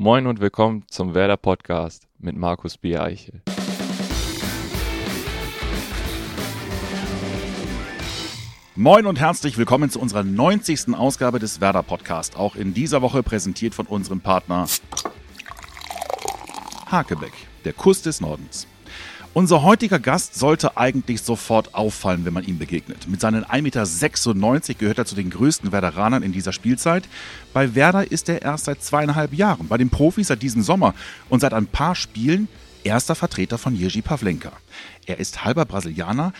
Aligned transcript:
Moin 0.00 0.28
und 0.28 0.38
willkommen 0.38 0.84
zum 0.86 1.16
Werder 1.16 1.36
Podcast 1.36 2.06
mit 2.20 2.36
Markus 2.36 2.78
Biereichel. 2.78 3.42
Moin 8.76 9.06
und 9.06 9.18
herzlich 9.18 9.58
willkommen 9.58 9.90
zu 9.90 9.98
unserer 9.98 10.22
90. 10.22 10.94
Ausgabe 10.94 11.40
des 11.40 11.60
Werder 11.60 11.82
Podcast. 11.82 12.36
Auch 12.36 12.54
in 12.54 12.74
dieser 12.74 13.02
Woche 13.02 13.24
präsentiert 13.24 13.74
von 13.74 13.86
unserem 13.86 14.20
Partner 14.20 14.68
Hakebeck, 16.86 17.32
der 17.64 17.72
Kuss 17.72 18.00
des 18.00 18.20
Nordens. 18.20 18.68
Unser 19.34 19.62
heutiger 19.62 19.98
Gast 19.98 20.34
sollte 20.34 20.76
eigentlich 20.76 21.22
sofort 21.22 21.74
auffallen, 21.74 22.24
wenn 22.24 22.32
man 22.32 22.44
ihm 22.44 22.58
begegnet. 22.58 23.06
Mit 23.08 23.20
seinen 23.20 23.44
1,96 23.44 24.34
Meter 24.34 24.74
gehört 24.74 24.98
er 24.98 25.04
zu 25.04 25.14
den 25.14 25.30
größten 25.30 25.70
Werderanern 25.70 26.22
in 26.22 26.32
dieser 26.32 26.52
Spielzeit. 26.52 27.08
Bei 27.52 27.74
Werder 27.74 28.10
ist 28.10 28.28
er 28.28 28.42
erst 28.42 28.64
seit 28.64 28.82
zweieinhalb 28.82 29.34
Jahren, 29.34 29.68
bei 29.68 29.76
den 29.76 29.90
Profis 29.90 30.28
seit 30.28 30.42
diesem 30.42 30.62
Sommer 30.62 30.94
und 31.28 31.40
seit 31.40 31.52
ein 31.52 31.66
paar 31.66 31.94
Spielen 31.94 32.48
erster 32.84 33.14
Vertreter 33.14 33.58
von 33.58 33.76
Jerzy 33.76 34.00
Pavlenka. 34.00 34.52
Er 35.06 35.18
ist 35.18 35.44
halber 35.44 35.66
Brasilianer, 35.66 36.32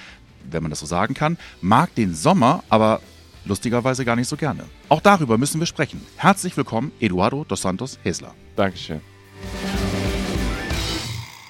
wenn 0.51 0.62
man 0.62 0.70
das 0.70 0.81
so 0.81 0.87
sagen 0.87 1.15
kann, 1.15 1.37
mag 1.61 1.95
den 1.95 2.15
Sommer, 2.15 2.65
aber 2.70 3.01
lustigerweise 3.45 4.05
gar 4.05 4.17
nicht 4.17 4.29
so 4.29 4.37
gerne. 4.37 4.65
Auch 4.89 5.01
darüber 5.01 5.37
müssen 5.37 5.61
wir 5.61 5.67
sprechen. 5.67 6.01
Herzlich 6.17 6.57
willkommen, 6.57 6.91
Eduardo 7.01 7.45
dos 7.45 7.62
Santos 7.62 7.98
Hesler. 8.03 8.34
Dankeschön. 8.57 9.03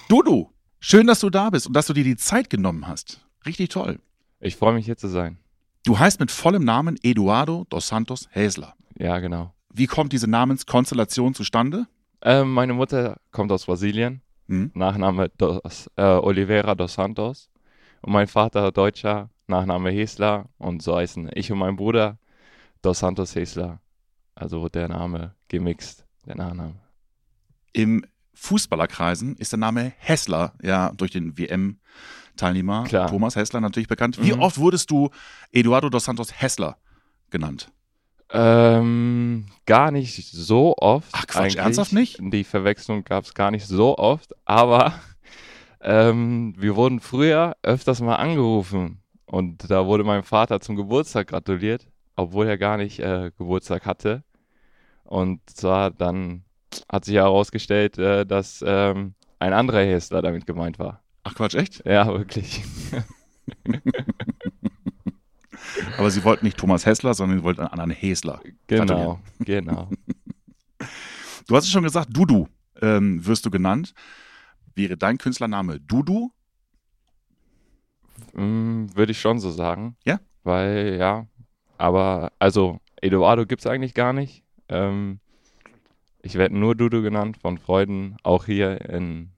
Dudu, 0.09 0.49
schön, 0.81 1.07
dass 1.07 1.21
du 1.21 1.31
da 1.31 1.51
bist 1.51 1.67
und 1.67 1.75
dass 1.75 1.87
du 1.87 1.93
dir 1.93 2.05
die 2.05 2.17
Zeit 2.17 2.51
genommen 2.51 2.87
hast. 2.87 3.27
Richtig 3.47 3.71
toll. 3.71 3.99
Ich 4.41 4.57
freue 4.57 4.75
mich 4.75 4.87
hier 4.87 4.97
zu 4.97 5.09
sein. 5.09 5.39
Du 5.85 5.99
heißt 5.99 6.21
mit 6.21 6.31
vollem 6.31 6.65
Namen 6.65 6.97
Eduardo 7.03 7.67
dos 7.71 7.89
Santos 7.89 8.29
Hesler. 8.31 8.75
Ja, 8.99 9.19
genau. 9.19 9.55
Wie 9.73 9.87
kommt 9.87 10.13
diese 10.13 10.29
Namenskonstellation 10.29 11.35
zustande? 11.35 11.87
Ähm, 12.23 12.53
meine 12.53 12.75
Mutter 12.75 13.17
kommt 13.31 13.53
aus 13.53 13.67
Brasilien. 13.67 14.23
Hm? 14.49 14.71
Nachname 14.75 15.31
dos, 15.31 15.89
äh, 15.97 16.03
Oliveira 16.03 16.75
dos 16.75 16.95
Santos. 16.95 17.49
Und 18.01 18.13
mein 18.13 18.27
Vater 18.27 18.73
Deutscher, 18.73 19.31
Nachname 19.47 19.91
Hesler. 19.91 20.49
Und 20.59 20.83
so 20.83 20.97
heißen 20.97 21.31
ich 21.35 21.53
und 21.53 21.59
mein 21.59 21.77
Bruder 21.77 22.19
dos 22.83 23.01
Santos 23.01 23.35
Hesler. 23.35 23.81
Also 24.35 24.69
der 24.69 24.89
Name 24.89 25.35
gemixt, 25.49 26.05
der 26.27 26.37
Nachname. 26.37 26.77
Im 27.73 28.05
Fußballerkreisen 28.41 29.37
ist 29.37 29.53
der 29.53 29.59
Name 29.59 29.93
Hessler 29.99 30.53
ja 30.63 30.93
durch 30.93 31.11
den 31.11 31.37
WM-Teilnehmer 31.37 32.85
Klar. 32.85 33.09
Thomas 33.11 33.35
Hessler 33.37 33.61
natürlich 33.61 33.89
bekannt. 33.89 34.23
Wie 34.23 34.33
Mhm. 34.33 34.41
oft 34.41 34.59
wurdest 34.59 34.91
du 34.91 35.11
Eduardo 35.53 35.89
dos 35.91 36.05
Santos 36.05 36.41
Hessler 36.41 36.77
genannt? 37.31 37.71
Ähm, 38.31 39.47
gar 39.67 39.91
nicht 39.91 40.31
so 40.33 40.75
oft. 40.79 41.09
Ach, 41.13 41.27
Quatsch, 41.27 41.43
eigentlich. 41.43 41.57
ernsthaft 41.59 41.93
nicht? 41.93 42.19
Die 42.21 42.45
Verwechslung 42.45 43.03
gab 43.05 43.25
es 43.25 43.35
gar 43.35 43.51
nicht 43.51 43.67
so 43.67 43.97
oft, 43.99 44.35
aber 44.45 44.93
ähm, 45.81 46.55
wir 46.57 46.77
wurden 46.77 47.01
früher 47.01 47.57
öfters 47.63 48.01
mal 48.01 48.17
angerufen 48.17 49.03
und 49.27 49.71
da 49.71 49.87
wurde 49.87 50.05
meinem 50.05 50.25
Vater 50.25 50.61
zum 50.61 50.77
Geburtstag 50.77 51.29
gratuliert, 51.29 51.87
obwohl 52.17 52.47
er 52.47 52.59
gar 52.59 52.77
nicht 52.77 53.01
äh, 53.01 53.31
Geburtstag 53.37 53.85
hatte. 53.87 54.23
Und 55.05 55.41
zwar 55.49 55.91
dann 55.91 56.45
hat 56.91 57.05
sich 57.05 57.15
herausgestellt, 57.17 57.99
äh, 57.99 58.25
dass 58.27 58.65
ähm, 58.67 59.15
ein 59.39 59.53
anderer 59.53 59.81
Hessler 59.81 60.23
damit 60.23 60.47
gemeint 60.47 60.79
war. 60.79 61.03
Ach 61.25 61.35
Quatsch, 61.35 61.55
echt? 61.55 61.85
Ja, 61.85 62.07
wirklich. 62.07 62.63
Aber 65.99 66.11
sie 66.11 66.25
wollten 66.25 66.47
nicht 66.47 66.57
Thomas 66.57 66.87
Hessler, 66.87 67.15
sondern 67.15 67.39
sie 67.39 67.45
wollten 67.45 67.61
einen 67.61 67.71
anderen 67.71 67.91
Hesler. 67.91 68.41
Genau, 68.67 69.21
genau. 69.41 69.91
Du 71.47 71.57
hast 71.57 71.65
es 71.65 71.71
schon 71.71 71.83
gesagt, 71.83 72.15
Dudu 72.15 72.47
ähm, 72.83 73.25
wirst 73.25 73.47
du 73.47 73.51
genannt. 73.51 73.95
Wäre 74.75 74.99
dein 74.99 75.17
Künstlername 75.17 75.81
Dudu? 75.81 76.31
Mm, 78.35 78.87
Würde 78.95 79.13
ich 79.13 79.21
schon 79.21 79.41
so 79.41 79.51
sagen. 79.51 79.97
Ja? 80.05 80.21
Weil, 80.45 80.97
ja, 80.99 81.27
aber, 81.79 82.33
also, 82.39 82.81
Eduardo 83.01 83.47
gibt 83.47 83.63
es 83.63 83.67
eigentlich 83.67 83.95
gar 83.95 84.13
nicht. 84.13 84.45
Ähm, 84.69 85.21
ich 86.29 86.35
werde 86.35 86.59
nur 86.59 86.75
Dudu 86.75 87.01
genannt 87.01 87.39
von 87.39 87.57
Freunden, 87.57 88.19
auch 88.23 88.45
hier 88.45 88.83
in 88.83 89.31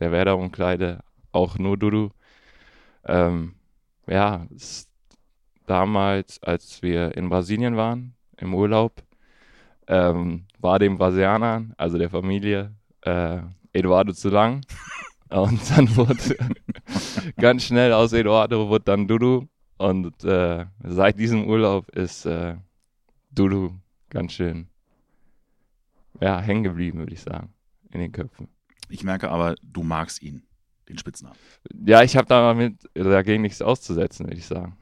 der 0.00 0.12
Werder-Umkleide, 0.12 1.00
auch 1.30 1.58
nur 1.58 1.76
Dudu. 1.76 2.08
Ähm, 3.04 3.56
ja, 4.06 4.46
damals, 5.66 6.42
als 6.42 6.80
wir 6.80 7.14
in 7.18 7.28
Brasilien 7.28 7.76
waren, 7.76 8.14
im 8.38 8.54
Urlaub, 8.54 9.02
ähm, 9.88 10.46
war 10.58 10.78
dem 10.78 10.96
Brasilianern, 10.96 11.74
also 11.76 11.98
der 11.98 12.08
Familie, 12.08 12.74
äh, 13.02 13.40
Eduardo 13.74 14.14
zu 14.14 14.30
lang. 14.30 14.62
Und 15.28 15.60
dann 15.76 15.94
wurde 15.96 16.34
ganz 17.36 17.64
schnell 17.64 17.92
aus 17.92 18.14
Eduardo 18.14 18.70
wurde 18.70 18.84
dann 18.86 19.06
Dudu. 19.06 19.48
Und 19.76 20.24
äh, 20.24 20.64
seit 20.82 21.18
diesem 21.18 21.46
Urlaub 21.46 21.90
ist 21.90 22.24
äh, 22.24 22.56
Dudu 23.32 23.74
ganz 24.08 24.32
schön 24.32 24.70
ja, 26.20 26.40
hängen 26.40 26.62
geblieben, 26.62 26.98
würde 26.98 27.12
ich 27.14 27.20
sagen, 27.22 27.52
in 27.90 28.00
den 28.00 28.12
Köpfen. 28.12 28.48
Ich 28.88 29.04
merke 29.04 29.30
aber, 29.30 29.54
du 29.62 29.82
magst 29.82 30.22
ihn, 30.22 30.42
den 30.88 30.98
Spitznamen. 30.98 31.36
Ja, 31.86 32.02
ich 32.02 32.16
habe 32.16 32.26
damit 32.28 32.88
dagegen 32.94 33.42
nichts 33.42 33.60
auszusetzen, 33.62 34.26
würde 34.26 34.38
ich 34.38 34.46
sagen. 34.46 34.76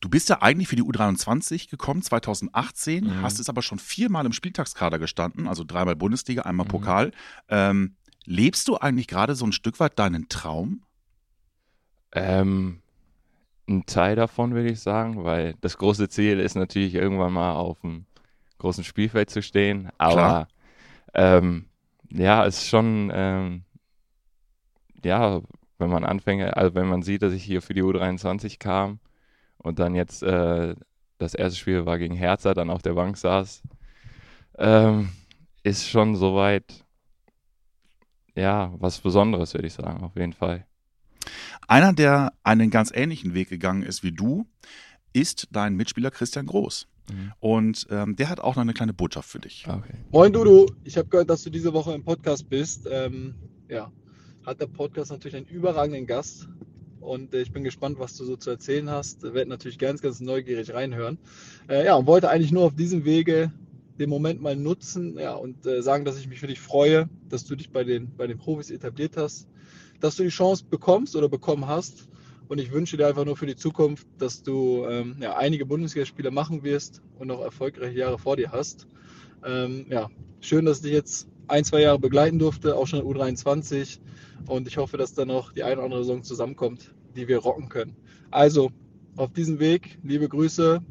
Du 0.00 0.08
bist 0.08 0.28
ja 0.28 0.42
eigentlich 0.42 0.66
für 0.66 0.74
die 0.74 0.82
U23 0.82 1.70
gekommen, 1.70 2.02
2018, 2.02 3.04
Mhm. 3.04 3.22
hast 3.22 3.38
es 3.38 3.48
aber 3.48 3.62
schon 3.62 3.78
viermal 3.78 4.26
im 4.26 4.32
Spieltagskader 4.32 4.98
gestanden, 4.98 5.46
also 5.46 5.62
dreimal 5.64 5.94
Bundesliga, 5.94 6.42
einmal 6.42 6.66
Mhm. 6.66 6.70
Pokal. 6.70 7.12
Ähm, 7.48 7.94
lebst 8.24 8.66
du 8.66 8.76
eigentlich 8.76 9.06
gerade 9.06 9.36
so 9.36 9.46
ein 9.46 9.52
Stück 9.52 9.78
weit 9.78 9.98
deinen 10.00 10.28
Traum? 10.28 10.82
Ähm, 12.12 12.82
ein 13.68 13.86
Teil 13.86 14.16
davon 14.16 14.54
würde 14.54 14.70
ich 14.70 14.80
sagen, 14.80 15.22
weil 15.24 15.54
das 15.60 15.78
große 15.78 16.08
Ziel 16.08 16.40
ist 16.40 16.56
natürlich 16.56 16.94
irgendwann 16.94 17.32
mal 17.32 17.52
auf 17.54 17.80
dem 17.80 18.06
großen 18.62 18.84
Spielfeld 18.84 19.28
zu 19.28 19.42
stehen. 19.42 19.90
Aber 19.98 20.48
ähm, 21.14 21.66
ja, 22.10 22.46
es 22.46 22.58
ist 22.58 22.68
schon, 22.68 23.10
ähm, 23.14 23.64
ja, 25.04 25.40
wenn 25.78 25.90
man 25.90 26.04
anfängt, 26.04 26.42
also 26.56 26.74
wenn 26.74 26.86
man 26.86 27.02
sieht, 27.02 27.22
dass 27.22 27.32
ich 27.32 27.44
hier 27.44 27.60
für 27.60 27.74
die 27.74 27.82
U23 27.82 28.58
kam 28.58 29.00
und 29.58 29.78
dann 29.78 29.94
jetzt 29.94 30.22
äh, 30.22 30.74
das 31.18 31.34
erste 31.34 31.58
Spiel 31.58 31.86
war 31.86 31.98
gegen 31.98 32.14
Hertha, 32.14 32.54
dann 32.54 32.70
auf 32.70 32.82
der 32.82 32.94
Bank 32.94 33.16
saß, 33.16 33.62
ähm, 34.58 35.10
ist 35.62 35.88
schon 35.88 36.16
soweit, 36.16 36.84
ja, 38.34 38.72
was 38.78 39.00
Besonderes, 39.00 39.54
würde 39.54 39.66
ich 39.66 39.74
sagen, 39.74 40.02
auf 40.02 40.16
jeden 40.16 40.32
Fall. 40.32 40.66
Einer, 41.68 41.92
der 41.92 42.32
einen 42.42 42.70
ganz 42.70 42.92
ähnlichen 42.94 43.34
Weg 43.34 43.48
gegangen 43.48 43.82
ist 43.82 44.02
wie 44.02 44.12
du, 44.12 44.46
ist 45.12 45.48
dein 45.50 45.74
Mitspieler 45.74 46.10
Christian 46.10 46.46
Groß. 46.46 46.88
Mhm. 47.10 47.32
Und 47.40 47.86
ähm, 47.90 48.16
der 48.16 48.28
hat 48.28 48.40
auch 48.40 48.56
noch 48.56 48.62
eine 48.62 48.74
kleine 48.74 48.92
Botschaft 48.92 49.28
für 49.28 49.38
dich. 49.38 49.66
Okay. 49.66 49.94
Moin 50.10 50.32
Dudu, 50.32 50.66
ich 50.84 50.96
habe 50.96 51.08
gehört, 51.08 51.30
dass 51.30 51.42
du 51.42 51.50
diese 51.50 51.72
Woche 51.72 51.92
im 51.94 52.04
Podcast 52.04 52.48
bist. 52.48 52.88
Ähm, 52.90 53.34
ja, 53.68 53.90
hat 54.44 54.60
der 54.60 54.66
Podcast 54.66 55.10
natürlich 55.10 55.36
einen 55.36 55.46
überragenden 55.46 56.06
Gast 56.06 56.48
und 57.02 57.34
äh, 57.34 57.42
ich 57.42 57.52
bin 57.52 57.64
gespannt, 57.64 57.98
was 57.98 58.16
du 58.16 58.24
so 58.24 58.36
zu 58.36 58.50
erzählen 58.50 58.88
hast. 58.88 59.22
Werde 59.22 59.50
natürlich 59.50 59.78
ganz, 59.78 60.00
ganz 60.00 60.20
neugierig 60.20 60.72
reinhören. 60.72 61.18
Äh, 61.68 61.84
ja, 61.86 61.96
und 61.96 62.06
wollte 62.06 62.30
eigentlich 62.30 62.52
nur 62.52 62.64
auf 62.64 62.74
diesem 62.74 63.04
Wege 63.04 63.52
den 63.98 64.08
Moment 64.08 64.40
mal 64.40 64.56
nutzen 64.56 65.18
ja, 65.18 65.34
und 65.34 65.66
äh, 65.66 65.82
sagen, 65.82 66.04
dass 66.04 66.18
ich 66.18 66.28
mich 66.28 66.40
für 66.40 66.46
dich 66.46 66.60
freue, 66.60 67.08
dass 67.28 67.44
du 67.44 67.56
dich 67.56 67.70
bei 67.70 67.84
den, 67.84 68.16
bei 68.16 68.26
den 68.26 68.38
Profis 68.38 68.70
etabliert 68.70 69.16
hast, 69.16 69.48
dass 70.00 70.16
du 70.16 70.22
die 70.22 70.30
Chance 70.30 70.64
bekommst 70.68 71.14
oder 71.14 71.28
bekommen 71.28 71.66
hast. 71.66 72.08
Und 72.52 72.58
ich 72.58 72.70
wünsche 72.70 72.98
dir 72.98 73.06
einfach 73.06 73.24
nur 73.24 73.38
für 73.38 73.46
die 73.46 73.56
Zukunft, 73.56 74.06
dass 74.18 74.42
du 74.42 74.84
ähm, 74.86 75.16
ja, 75.18 75.38
einige 75.38 75.64
Bundesligaspiele 75.64 76.30
machen 76.30 76.62
wirst 76.62 77.00
und 77.18 77.28
noch 77.28 77.40
erfolgreiche 77.40 77.96
Jahre 77.96 78.18
vor 78.18 78.36
dir 78.36 78.52
hast. 78.52 78.86
Ähm, 79.42 79.86
ja, 79.88 80.10
schön, 80.42 80.66
dass 80.66 80.76
ich 80.76 80.82
dich 80.82 80.92
jetzt 80.92 81.28
ein, 81.48 81.64
zwei 81.64 81.80
Jahre 81.80 81.98
begleiten 81.98 82.38
durfte, 82.38 82.76
auch 82.76 82.86
schon 82.86 83.00
in 83.00 83.06
U23. 83.06 84.00
Und 84.48 84.68
ich 84.68 84.76
hoffe, 84.76 84.98
dass 84.98 85.14
da 85.14 85.24
noch 85.24 85.54
die 85.54 85.62
eine 85.62 85.76
oder 85.76 85.84
andere 85.84 86.04
Saison 86.04 86.22
zusammenkommt, 86.22 86.94
die 87.16 87.26
wir 87.26 87.38
rocken 87.38 87.70
können. 87.70 87.96
Also, 88.30 88.70
auf 89.16 89.32
diesem 89.32 89.58
Weg, 89.58 89.98
liebe 90.02 90.28
Grüße, 90.28 90.82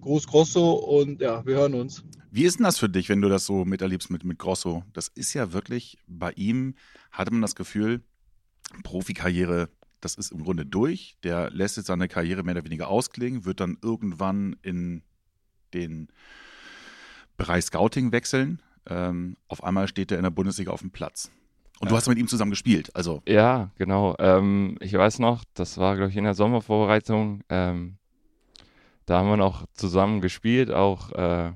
Gruß 0.00 0.26
Grosso 0.26 0.72
und 0.72 1.20
ja, 1.20 1.46
wir 1.46 1.54
hören 1.54 1.74
uns. 1.74 2.02
Wie 2.32 2.42
ist 2.42 2.58
denn 2.58 2.64
das 2.64 2.78
für 2.78 2.88
dich, 2.88 3.08
wenn 3.08 3.20
du 3.20 3.28
das 3.28 3.46
so 3.46 3.64
miterlebst 3.64 4.10
mit, 4.10 4.24
mit 4.24 4.40
Grosso? 4.40 4.82
Das 4.92 5.06
ist 5.14 5.32
ja 5.32 5.52
wirklich, 5.52 5.96
bei 6.08 6.32
ihm 6.32 6.74
hatte 7.12 7.30
man 7.30 7.40
das 7.40 7.54
Gefühl, 7.54 8.02
Profikarriere, 8.82 9.68
das 10.04 10.14
ist 10.14 10.32
im 10.32 10.44
Grunde 10.44 10.66
durch. 10.66 11.16
Der 11.24 11.50
lässt 11.50 11.76
jetzt 11.76 11.86
seine 11.86 12.08
Karriere 12.08 12.42
mehr 12.42 12.54
oder 12.54 12.64
weniger 12.64 12.88
ausklingen, 12.88 13.44
wird 13.44 13.60
dann 13.60 13.78
irgendwann 13.82 14.56
in 14.62 15.02
den 15.72 16.08
Bereich 17.36 17.64
Scouting 17.64 18.12
wechseln. 18.12 18.60
Ähm, 18.86 19.36
auf 19.48 19.64
einmal 19.64 19.88
steht 19.88 20.12
er 20.12 20.18
in 20.18 20.24
der 20.24 20.30
Bundesliga 20.30 20.70
auf 20.70 20.80
dem 20.80 20.90
Platz. 20.90 21.30
Und 21.80 21.90
du 21.90 21.96
hast 21.96 22.08
mit 22.08 22.18
ihm 22.18 22.28
zusammen 22.28 22.50
gespielt. 22.52 22.94
Also, 22.94 23.22
Ja, 23.26 23.70
genau. 23.76 24.14
Ähm, 24.18 24.76
ich 24.80 24.92
weiß 24.92 25.18
noch, 25.18 25.44
das 25.54 25.78
war, 25.78 25.96
glaube 25.96 26.10
ich, 26.10 26.16
in 26.16 26.24
der 26.24 26.34
Sommervorbereitung. 26.34 27.42
Ähm, 27.48 27.96
da 29.06 29.18
haben 29.18 29.28
wir 29.28 29.36
noch 29.36 29.66
zusammen 29.74 30.20
gespielt, 30.20 30.70
auch 30.70 31.10
äh, 31.12 31.52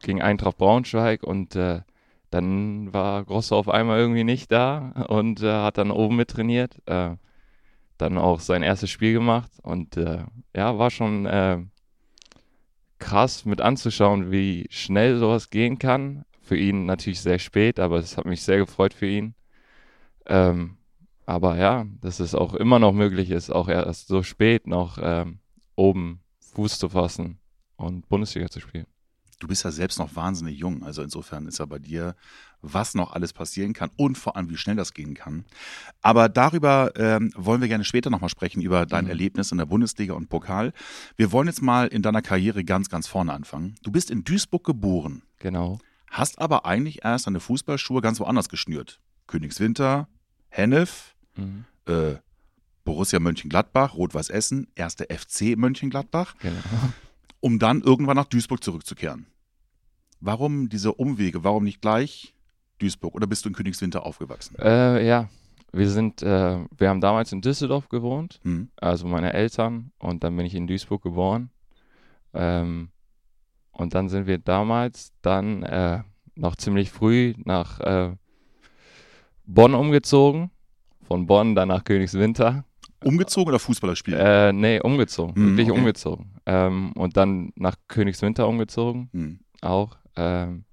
gegen 0.00 0.20
Eintracht 0.20 0.58
Braunschweig. 0.58 1.22
Und 1.22 1.54
äh, 1.54 1.82
dann 2.30 2.92
war 2.92 3.24
Grosso 3.24 3.56
auf 3.56 3.68
einmal 3.68 4.00
irgendwie 4.00 4.24
nicht 4.24 4.50
da 4.50 5.06
und 5.08 5.42
äh, 5.42 5.52
hat 5.52 5.78
dann 5.78 5.90
oben 5.90 6.16
mittrainiert. 6.16 6.76
Äh, 6.86 7.16
dann 8.02 8.18
auch 8.18 8.40
sein 8.40 8.62
erstes 8.62 8.90
Spiel 8.90 9.12
gemacht 9.12 9.50
und 9.62 9.96
äh, 9.96 10.24
ja, 10.54 10.78
war 10.78 10.90
schon 10.90 11.26
äh, 11.26 11.58
krass 12.98 13.44
mit 13.44 13.60
anzuschauen, 13.60 14.30
wie 14.30 14.66
schnell 14.70 15.18
sowas 15.18 15.50
gehen 15.50 15.78
kann. 15.78 16.24
Für 16.42 16.56
ihn 16.56 16.86
natürlich 16.86 17.20
sehr 17.20 17.38
spät, 17.38 17.78
aber 17.78 17.98
es 17.98 18.16
hat 18.16 18.26
mich 18.26 18.42
sehr 18.42 18.58
gefreut 18.58 18.92
für 18.92 19.06
ihn. 19.06 19.34
Ähm, 20.26 20.76
aber 21.24 21.56
ja, 21.56 21.86
dass 22.00 22.20
es 22.20 22.34
auch 22.34 22.54
immer 22.54 22.78
noch 22.78 22.92
möglich 22.92 23.30
ist, 23.30 23.50
auch 23.50 23.68
erst 23.68 24.08
so 24.08 24.22
spät 24.22 24.66
noch 24.66 24.98
ähm, 25.00 25.38
oben 25.76 26.20
Fuß 26.54 26.78
zu 26.78 26.88
fassen 26.88 27.38
und 27.76 28.08
Bundesliga 28.08 28.48
zu 28.48 28.60
spielen. 28.60 28.86
Du 29.42 29.48
bist 29.48 29.64
ja 29.64 29.72
selbst 29.72 29.98
noch 29.98 30.14
wahnsinnig 30.14 30.56
jung, 30.56 30.84
also 30.84 31.02
insofern 31.02 31.48
ist 31.48 31.58
ja 31.58 31.66
bei 31.66 31.80
dir, 31.80 32.14
was 32.60 32.94
noch 32.94 33.12
alles 33.12 33.32
passieren 33.32 33.72
kann 33.72 33.90
und 33.96 34.16
vor 34.16 34.36
allem, 34.36 34.48
wie 34.50 34.56
schnell 34.56 34.76
das 34.76 34.94
gehen 34.94 35.14
kann. 35.14 35.44
Aber 36.00 36.28
darüber 36.28 36.92
ähm, 36.94 37.32
wollen 37.34 37.60
wir 37.60 37.66
gerne 37.66 37.82
später 37.82 38.08
nochmal 38.08 38.30
sprechen, 38.30 38.62
über 38.62 38.86
dein 38.86 39.06
mhm. 39.06 39.10
Erlebnis 39.10 39.50
in 39.50 39.58
der 39.58 39.66
Bundesliga 39.66 40.14
und 40.14 40.28
Pokal. 40.28 40.72
Wir 41.16 41.32
wollen 41.32 41.48
jetzt 41.48 41.60
mal 41.60 41.88
in 41.88 42.02
deiner 42.02 42.22
Karriere 42.22 42.62
ganz, 42.62 42.88
ganz 42.88 43.08
vorne 43.08 43.32
anfangen. 43.32 43.74
Du 43.82 43.90
bist 43.90 44.12
in 44.12 44.22
Duisburg 44.22 44.62
geboren. 44.62 45.22
Genau. 45.40 45.80
Hast 46.08 46.40
aber 46.40 46.64
eigentlich 46.64 47.04
erst 47.04 47.26
deine 47.26 47.40
Fußballschuhe 47.40 48.00
ganz 48.00 48.20
woanders 48.20 48.48
geschnürt. 48.48 49.00
Königswinter, 49.26 50.06
Hennef, 50.50 51.16
mhm. 51.34 51.64
äh, 51.86 52.14
Borussia 52.84 53.18
Mönchengladbach, 53.18 53.94
Rot-Weiß 53.94 54.30
Essen, 54.30 54.68
erste 54.76 55.08
FC 55.12 55.56
Mönchengladbach, 55.56 56.36
genau. 56.38 56.60
um 57.40 57.58
dann 57.58 57.80
irgendwann 57.80 58.14
nach 58.14 58.26
Duisburg 58.26 58.62
zurückzukehren. 58.62 59.26
Warum 60.24 60.68
diese 60.68 60.92
Umwege? 60.92 61.42
Warum 61.42 61.64
nicht 61.64 61.82
gleich 61.82 62.32
Duisburg? 62.78 63.14
Oder 63.14 63.26
bist 63.26 63.44
du 63.44 63.48
in 63.48 63.56
Königswinter 63.56 64.06
aufgewachsen? 64.06 64.54
Äh, 64.56 65.04
ja, 65.04 65.28
wir 65.72 65.90
sind, 65.90 66.22
äh, 66.22 66.58
wir 66.76 66.88
haben 66.88 67.00
damals 67.00 67.32
in 67.32 67.40
Düsseldorf 67.40 67.88
gewohnt, 67.88 68.38
mhm. 68.44 68.68
also 68.76 69.08
meine 69.08 69.32
Eltern, 69.32 69.90
und 69.98 70.22
dann 70.22 70.36
bin 70.36 70.46
ich 70.46 70.54
in 70.54 70.68
Duisburg 70.68 71.02
geboren. 71.02 71.50
Ähm, 72.34 72.90
und 73.72 73.94
dann 73.94 74.08
sind 74.08 74.28
wir 74.28 74.38
damals 74.38 75.12
dann 75.22 75.64
äh, 75.64 76.02
noch 76.36 76.54
ziemlich 76.54 76.92
früh 76.92 77.34
nach 77.38 77.80
äh, 77.80 78.14
Bonn 79.44 79.74
umgezogen. 79.74 80.52
Von 81.02 81.26
Bonn 81.26 81.56
dann 81.56 81.66
nach 81.68 81.82
Königswinter. 81.82 82.64
Umgezogen 83.02 83.48
oder 83.48 83.58
Fußballer 83.58 83.96
spielen? 83.96 84.20
Äh, 84.20 84.52
nee, 84.52 84.80
umgezogen. 84.80 85.34
Hm, 85.34 85.48
wirklich 85.48 85.70
okay. 85.70 85.80
umgezogen. 85.80 86.34
Ähm, 86.46 86.92
und 86.92 87.16
dann 87.16 87.52
nach 87.56 87.74
Königswinter 87.88 88.46
umgezogen. 88.46 89.10
Hm. 89.12 89.40
Auch. 89.62 89.96
Ähm, 90.16 90.64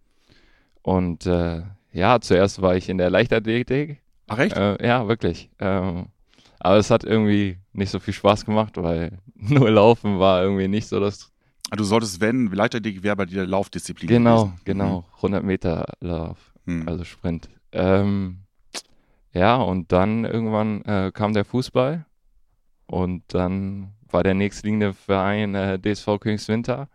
und 0.82 1.26
äh, 1.26 1.64
ja, 1.92 2.20
zuerst 2.20 2.62
war 2.62 2.76
ich 2.76 2.90
in 2.90 2.98
der 2.98 3.10
Leichtathletik. 3.10 4.02
Ach 4.28 4.38
echt? 4.38 4.56
Äh, 4.56 4.86
ja, 4.86 5.08
wirklich. 5.08 5.50
Ähm, 5.60 6.08
aber 6.60 6.78
es 6.78 6.92
hat 6.92 7.04
irgendwie 7.04 7.58
nicht 7.74 7.90
so 7.90 8.00
viel 8.00 8.14
Spaß 8.14 8.46
gemacht, 8.46 8.74
weil 8.76 9.18
nur 9.36 9.70
Laufen 9.72 10.20
war 10.20 10.44
irgendwie 10.44 10.68
nicht 10.68 10.88
so 10.88 11.00
das. 11.00 11.32
Ah, 11.72 11.76
du 11.76 11.84
solltest, 11.84 12.20
wenn, 12.20 12.48
Leichtathletik 12.48 13.04
wäre 13.04 13.16
bei 13.16 13.26
dir 13.26 13.46
Laufdisziplin. 13.46 14.08
Genau, 14.08 14.46
gewesen. 14.46 14.62
genau. 14.66 15.06
100 15.18 15.42
mhm. 15.42 15.48
Meter 15.48 15.86
Lauf, 16.00 16.54
hm. 16.66 16.88
also 16.88 17.04
Sprint. 17.04 17.48
Ähm, 17.72 18.40
ja, 19.34 19.58
und 19.58 19.92
dann 19.92 20.26
irgendwann 20.26 20.82
äh, 20.86 21.12
kam 21.14 21.34
der 21.34 21.46
Fußball 21.46 22.06
und 22.88 23.24
dann 23.28 23.94
war 24.10 24.24
der 24.24 24.34
nächstliegende 24.34 24.94
Verein 24.94 25.54
äh, 25.54 25.80
DSV 25.80 26.20
Königswinter. 26.20 26.90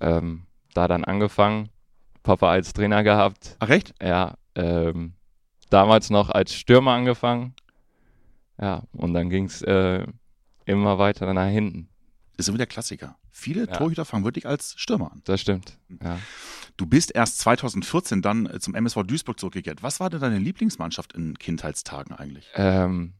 Ähm, 0.00 0.46
da 0.74 0.88
dann 0.88 1.04
angefangen, 1.04 1.70
Papa 2.22 2.50
als 2.50 2.72
Trainer 2.72 3.02
gehabt. 3.02 3.56
Ach 3.60 3.68
recht? 3.68 3.94
Ja, 4.02 4.34
ähm, 4.54 5.14
damals 5.70 6.10
noch 6.10 6.30
als 6.30 6.54
Stürmer 6.54 6.92
angefangen. 6.92 7.54
Ja, 8.60 8.82
und 8.92 9.14
dann 9.14 9.30
ging 9.30 9.46
es 9.46 9.62
äh, 9.62 10.06
immer 10.64 10.98
weiter 10.98 11.32
nach 11.32 11.48
hinten. 11.48 11.88
Das 12.36 12.44
ist 12.44 12.48
immer 12.48 12.58
der 12.58 12.66
Klassiker. 12.66 13.16
Viele 13.30 13.66
ja. 13.66 13.72
Torhüter 13.72 14.04
fangen 14.04 14.24
wirklich 14.24 14.46
als 14.46 14.74
Stürmer 14.76 15.12
an. 15.12 15.22
Das 15.24 15.40
stimmt. 15.40 15.78
Ja. 16.02 16.18
Du 16.76 16.86
bist 16.86 17.14
erst 17.14 17.38
2014 17.38 18.22
dann 18.22 18.46
äh, 18.46 18.60
zum 18.60 18.74
MSV 18.74 19.02
Duisburg 19.04 19.38
zurückgekehrt. 19.38 19.82
Was 19.82 20.00
war 20.00 20.10
denn 20.10 20.20
deine 20.20 20.38
Lieblingsmannschaft 20.38 21.12
in 21.14 21.38
Kindheitstagen 21.38 22.14
eigentlich? 22.14 22.48
Ähm, 22.54 23.14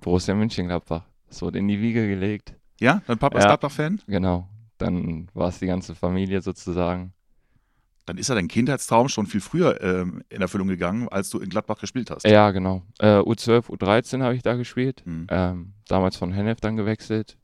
Borussia 0.00 0.34
Mönchengladbach. 0.34 1.04
Das 1.28 1.42
wurde 1.42 1.58
in 1.58 1.68
die 1.68 1.80
Wiege 1.80 2.08
gelegt. 2.08 2.54
Ja, 2.80 3.02
dein 3.06 3.18
Papa 3.18 3.38
ist 3.38 3.44
Gladbach-Fan? 3.44 4.00
Genau. 4.06 4.48
Dann 4.80 5.28
war 5.34 5.48
es 5.48 5.58
die 5.58 5.66
ganze 5.66 5.94
Familie 5.94 6.40
sozusagen. 6.42 7.12
Dann 8.06 8.18
ist 8.18 8.28
ja 8.28 8.34
dein 8.34 8.48
Kindheitstraum 8.48 9.08
schon 9.08 9.26
viel 9.26 9.40
früher 9.40 9.80
ähm, 9.82 10.22
in 10.30 10.40
Erfüllung 10.40 10.68
gegangen, 10.68 11.08
als 11.08 11.30
du 11.30 11.38
in 11.38 11.48
Gladbach 11.48 11.78
gespielt 11.78 12.10
hast. 12.10 12.26
Ja, 12.26 12.50
genau. 12.50 12.82
Äh, 12.98 13.18
U12, 13.18 13.66
U13 13.66 14.22
habe 14.22 14.34
ich 14.34 14.42
da 14.42 14.54
gespielt. 14.54 15.02
Mhm. 15.04 15.26
Ähm, 15.30 15.72
damals 15.86 16.16
von 16.16 16.32
Hennef 16.32 16.60
dann 16.60 16.76
gewechselt. 16.76 17.36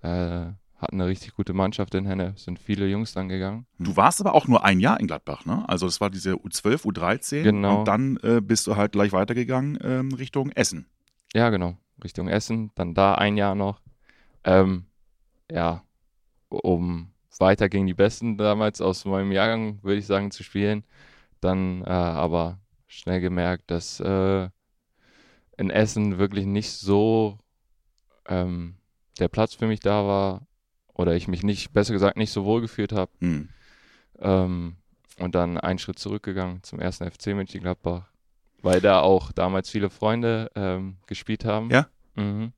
Äh, 0.00 0.52
hatten 0.82 1.00
eine 1.00 1.06
richtig 1.06 1.34
gute 1.34 1.52
Mannschaft 1.52 1.94
in 1.94 2.06
Henne, 2.06 2.34
sind 2.36 2.58
viele 2.58 2.88
Jungs 2.88 3.12
dann 3.12 3.28
gegangen. 3.28 3.66
Du 3.78 3.96
warst 3.96 4.20
aber 4.20 4.34
auch 4.34 4.48
nur 4.48 4.64
ein 4.64 4.80
Jahr 4.80 4.98
in 4.98 5.06
Gladbach, 5.06 5.46
ne? 5.46 5.64
Also 5.68 5.86
das 5.86 6.00
war 6.00 6.10
diese 6.10 6.34
U12, 6.34 6.84
U13 6.84 7.42
genau. 7.42 7.78
und 7.78 7.88
dann 7.88 8.18
äh, 8.22 8.40
bist 8.40 8.66
du 8.66 8.74
halt 8.76 8.92
gleich 8.92 9.12
weitergegangen 9.12 9.78
ähm, 9.82 10.12
Richtung 10.12 10.50
Essen. 10.50 10.86
Ja, 11.34 11.50
genau, 11.50 11.76
Richtung 12.02 12.28
Essen, 12.28 12.72
dann 12.74 12.94
da 12.94 13.14
ein 13.14 13.36
Jahr 13.36 13.54
noch. 13.54 13.80
Ähm, 14.44 14.86
ja, 15.50 15.84
um 16.52 17.12
weiter 17.38 17.68
gegen 17.68 17.86
die 17.86 17.94
Besten 17.94 18.36
damals 18.36 18.80
aus 18.80 19.04
meinem 19.04 19.32
Jahrgang, 19.32 19.82
würde 19.82 19.98
ich 19.98 20.06
sagen, 20.06 20.30
zu 20.30 20.42
spielen. 20.42 20.84
Dann 21.40 21.82
äh, 21.82 21.88
aber 21.88 22.60
schnell 22.86 23.20
gemerkt, 23.20 23.70
dass 23.70 24.00
äh, 24.00 24.48
in 25.56 25.70
Essen 25.70 26.18
wirklich 26.18 26.46
nicht 26.46 26.70
so 26.70 27.38
ähm, 28.26 28.76
der 29.18 29.28
Platz 29.28 29.54
für 29.54 29.66
mich 29.66 29.80
da 29.80 30.06
war 30.06 30.46
oder 30.94 31.16
ich 31.16 31.28
mich 31.28 31.42
nicht, 31.42 31.72
besser 31.72 31.92
gesagt, 31.92 32.16
nicht 32.16 32.30
so 32.30 32.44
wohl 32.44 32.60
gefühlt 32.60 32.92
habe. 32.92 33.10
Mhm. 33.20 33.48
Ähm, 34.20 34.76
und 35.18 35.34
dann 35.34 35.58
einen 35.58 35.78
Schritt 35.78 35.98
zurückgegangen 35.98 36.62
zum 36.62 36.80
ersten 36.80 37.10
FC 37.10 37.28
Mönchengladbach, 37.28 38.08
weil 38.62 38.80
da 38.80 39.00
auch 39.00 39.32
damals 39.32 39.68
viele 39.68 39.90
Freunde 39.90 40.50
ähm, 40.54 40.96
gespielt 41.06 41.44
haben. 41.44 41.70
Ja. 41.70 41.88
Mhm. 42.14 42.52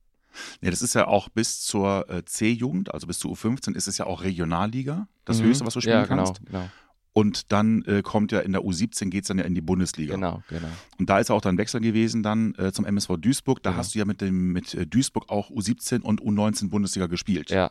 Ja, 0.60 0.70
das 0.70 0.82
ist 0.82 0.94
ja 0.94 1.06
auch 1.06 1.28
bis 1.28 1.60
zur 1.60 2.08
äh, 2.08 2.25
C-Jugend, 2.25 2.92
also 2.92 3.06
bis 3.06 3.19
zur 3.19 3.32
U15 3.32 3.75
ist 3.75 3.88
es 3.88 3.98
ja 3.98 4.06
auch 4.06 4.22
Regionalliga, 4.22 5.08
das 5.25 5.40
mhm. 5.40 5.46
höchste, 5.46 5.66
was 5.66 5.75
du 5.75 5.81
spielen 5.81 5.96
ja, 5.96 6.06
genau, 6.06 6.25
kannst. 6.25 6.44
Genau. 6.46 6.69
Und 7.12 7.52
dann 7.52 7.82
äh, 7.82 8.02
kommt 8.02 8.32
ja 8.32 8.40
in 8.40 8.52
der 8.52 8.62
U17 8.62 9.08
geht 9.08 9.22
es 9.22 9.28
dann 9.28 9.38
ja 9.38 9.44
in 9.44 9.54
die 9.54 9.60
Bundesliga. 9.60 10.16
Genau, 10.16 10.42
genau. 10.48 10.66
Und 10.98 11.08
da 11.08 11.20
ist 11.20 11.31
auch 11.31 11.41
dann 11.41 11.56
Wechsel 11.58 11.81
gewesen 11.81 12.24
dann 12.24 12.55
äh, 12.56 12.72
zum 12.72 12.84
MSV 12.84 13.19
Duisburg. 13.19 13.62
Da 13.62 13.70
genau. 13.70 13.79
hast 13.79 13.94
du 13.94 14.00
ja 14.00 14.05
mit 14.05 14.20
dem 14.20 14.53
mit 14.53 14.74
äh, 14.74 14.84
Duisburg 14.84 15.29
auch 15.29 15.48
U17 15.50 16.00
und 16.00 16.20
U19 16.20 16.70
Bundesliga 16.70 17.06
gespielt. 17.06 17.50
Ja, 17.50 17.70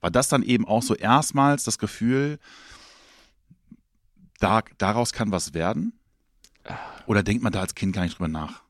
war 0.00 0.10
das 0.10 0.28
dann 0.28 0.42
eben 0.42 0.66
auch 0.66 0.82
so 0.82 0.94
erstmals 0.94 1.64
das 1.64 1.78
Gefühl, 1.78 2.38
da, 4.38 4.62
daraus 4.78 5.12
kann 5.12 5.30
was 5.30 5.54
werden? 5.54 5.92
Oder 7.06 7.22
denkt 7.22 7.42
man 7.42 7.52
da 7.52 7.60
als 7.60 7.74
Kind 7.74 7.94
gar 7.94 8.02
nicht 8.02 8.18
drüber 8.18 8.28
nach? 8.28 8.62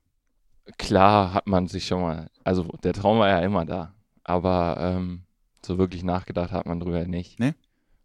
Klar 0.77 1.35
hat 1.35 1.47
man 1.47 1.67
sich 1.67 1.87
schon 1.87 2.03
mal, 2.03 2.31
also 2.45 2.65
der 2.83 2.93
Traum 2.93 3.19
war 3.19 3.29
ja 3.29 3.39
immer 3.41 3.65
da, 3.65 3.95
aber 4.25 4.77
ähm, 4.79 5.23
so 5.65 5.79
wirklich 5.79 6.05
nachgedacht 6.05 6.53
hat 6.53 6.67
man 6.67 6.81
drüber 6.81 7.05
nicht. 7.05 7.41
Nee? 7.41 7.55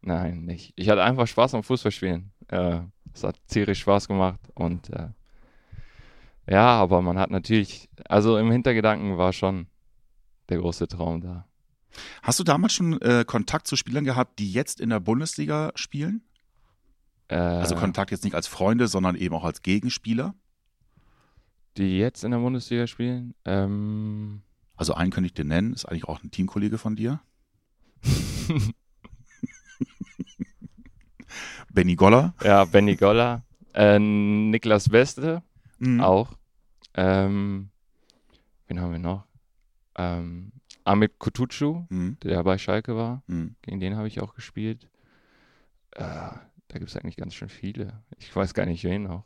Nein, 0.01 0.46
nicht. 0.46 0.74
Ich 0.75 0.89
hatte 0.89 1.03
einfach 1.03 1.27
Spaß 1.27 1.55
am 1.55 1.63
Fußballspielen. 1.63 2.32
Äh, 2.48 2.79
es 3.13 3.24
hat 3.24 3.38
tierisch 3.48 3.82
Spaß 3.82 4.08
gemacht 4.08 4.39
und 4.55 4.89
äh, 4.89 5.10
ja, 6.48 6.67
aber 6.67 7.01
man 7.01 7.17
hat 7.17 7.32
natürlich, 7.32 7.89
also 8.10 8.38
im 8.38 8.51
Hintergedanken 8.51 9.17
war 9.17 9.34
schon 9.34 9.67
der 10.50 10.58
große 10.58 10.88
Traum 10.88 11.22
da. 11.22 11.48
Hast 12.22 12.39
du 12.39 12.43
damals 12.43 12.74
schon 12.74 13.00
äh, 13.01 13.24
Kontakt 13.25 13.67
zu 13.67 13.75
Spielern 13.75 14.03
gehabt, 14.03 14.39
die 14.39 14.51
jetzt 14.51 14.82
in 14.82 14.89
der 14.89 15.00
Bundesliga 15.00 15.72
spielen? 15.75 16.24
Äh, 17.27 17.36
also 17.36 17.75
Kontakt 17.75 18.12
jetzt 18.12 18.24
nicht 18.24 18.36
als 18.36 18.48
Freunde, 18.48 18.88
sondern 18.88 19.15
eben 19.15 19.36
auch 19.36 19.43
als 19.43 19.62
Gegenspieler? 19.62 20.34
Die 21.77 21.98
jetzt 21.98 22.24
in 22.24 22.32
der 22.32 22.39
Bundesliga 22.39 22.88
spielen? 22.88 23.34
Ähm 23.46 24.42
also 24.75 24.94
einen 24.94 25.12
könnte 25.12 25.27
ich 25.27 25.34
dir 25.34 25.46
nennen, 25.46 25.74
ist 25.74 25.86
eigentlich 25.86 26.06
auch 26.06 26.24
ein 26.24 26.32
Teamkollege 26.32 26.77
von 26.77 26.96
dir. 26.96 27.22
Benny 31.74 31.96
Goller. 31.96 32.34
Ja, 32.44 32.65
Benny 32.65 32.96
Goller. 32.96 33.44
Äh, 33.74 33.98
Niklas 34.00 34.89
Beste 34.89 35.42
mhm. 35.80 36.01
auch. 36.01 36.38
Ähm, 36.96 37.70
wen 38.68 38.80
haben 38.80 38.92
wir 38.92 39.00
noch? 39.00 39.25
Ähm, 39.96 40.51
Amit 40.84 41.18
Kutucu, 41.18 41.86
mhm. 41.89 42.18
der 42.24 42.44
bei 42.44 42.58
Schalke 42.58 42.96
war. 42.96 43.24
Mhm. 43.27 43.56
Gegen 43.62 43.80
den 43.80 43.96
habe 43.96 44.08
ich 44.08 44.22
auch 44.22 44.36
gespielt. 44.36 44.89
Äh, 45.92 46.01
da 46.01 46.80
gibt 46.80 46.89
es 46.89 46.98
eigentlich 46.98 47.18
ganz 47.18 47.36
schön 47.36 47.50
viele. 47.50 48.03
Ich 48.18 48.36
weiß 48.36 48.53
gar 48.53 48.65
nicht, 48.65 48.84
wen 48.84 49.03
noch. 49.03 49.24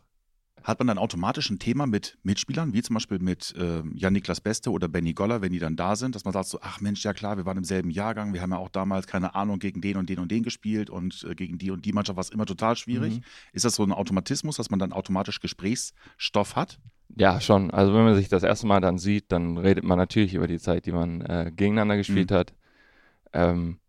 Hat 0.63 0.79
man 0.79 0.87
dann 0.87 0.97
automatisch 0.97 1.49
ein 1.49 1.59
Thema 1.59 1.87
mit 1.87 2.17
Mitspielern, 2.23 2.73
wie 2.73 2.81
zum 2.81 2.95
Beispiel 2.95 3.19
mit 3.19 3.55
äh, 3.57 3.83
Jan-Niklas 3.93 4.41
Beste 4.41 4.71
oder 4.71 4.87
Benny 4.89 5.13
Goller, 5.13 5.41
wenn 5.41 5.53
die 5.53 5.59
dann 5.59 5.75
da 5.77 5.95
sind, 5.95 6.13
dass 6.15 6.25
man 6.25 6.33
sagt 6.33 6.47
so, 6.47 6.59
ach 6.61 6.81
Mensch, 6.81 7.03
ja 7.05 7.13
klar, 7.13 7.37
wir 7.37 7.45
waren 7.45 7.57
im 7.57 7.63
selben 7.63 7.89
Jahrgang, 7.89 8.33
wir 8.33 8.41
haben 8.41 8.51
ja 8.51 8.57
auch 8.57 8.69
damals, 8.69 9.07
keine 9.07 9.33
Ahnung, 9.35 9.59
gegen 9.59 9.79
den 9.81 9.95
und 9.97 10.09
den 10.09 10.19
und 10.19 10.29
den 10.29 10.43
gespielt 10.43 10.89
und 10.89 11.25
äh, 11.29 11.35
gegen 11.35 11.57
die 11.57 11.71
und 11.71 11.85
die 11.85 11.93
Mannschaft 11.93 12.17
war 12.17 12.21
es 12.21 12.29
immer 12.29 12.45
total 12.45 12.75
schwierig. 12.75 13.17
Mhm. 13.17 13.23
Ist 13.53 13.65
das 13.65 13.75
so 13.75 13.83
ein 13.83 13.91
Automatismus, 13.93 14.57
dass 14.57 14.69
man 14.69 14.79
dann 14.79 14.91
automatisch 14.91 15.39
Gesprächsstoff 15.39 16.55
hat? 16.55 16.79
Ja, 17.15 17.39
schon. 17.39 17.71
Also 17.71 17.93
wenn 17.93 18.03
man 18.03 18.15
sich 18.15 18.27
das 18.27 18.43
erste 18.43 18.67
Mal 18.67 18.81
dann 18.81 18.97
sieht, 18.97 19.31
dann 19.31 19.57
redet 19.57 19.85
man 19.85 19.97
natürlich 19.97 20.33
über 20.33 20.47
die 20.47 20.59
Zeit, 20.59 20.85
die 20.85 20.91
man 20.91 21.21
äh, 21.21 21.51
gegeneinander 21.55 21.95
gespielt 21.95 22.31
Mhm. 22.31 22.35
hat. 22.35 22.53
Ähm, 23.33 23.79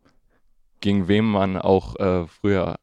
gegen 0.80 1.08
wem 1.08 1.28
man 1.28 1.56
auch 1.56 1.96
äh, 1.96 2.26
früher 2.28 2.76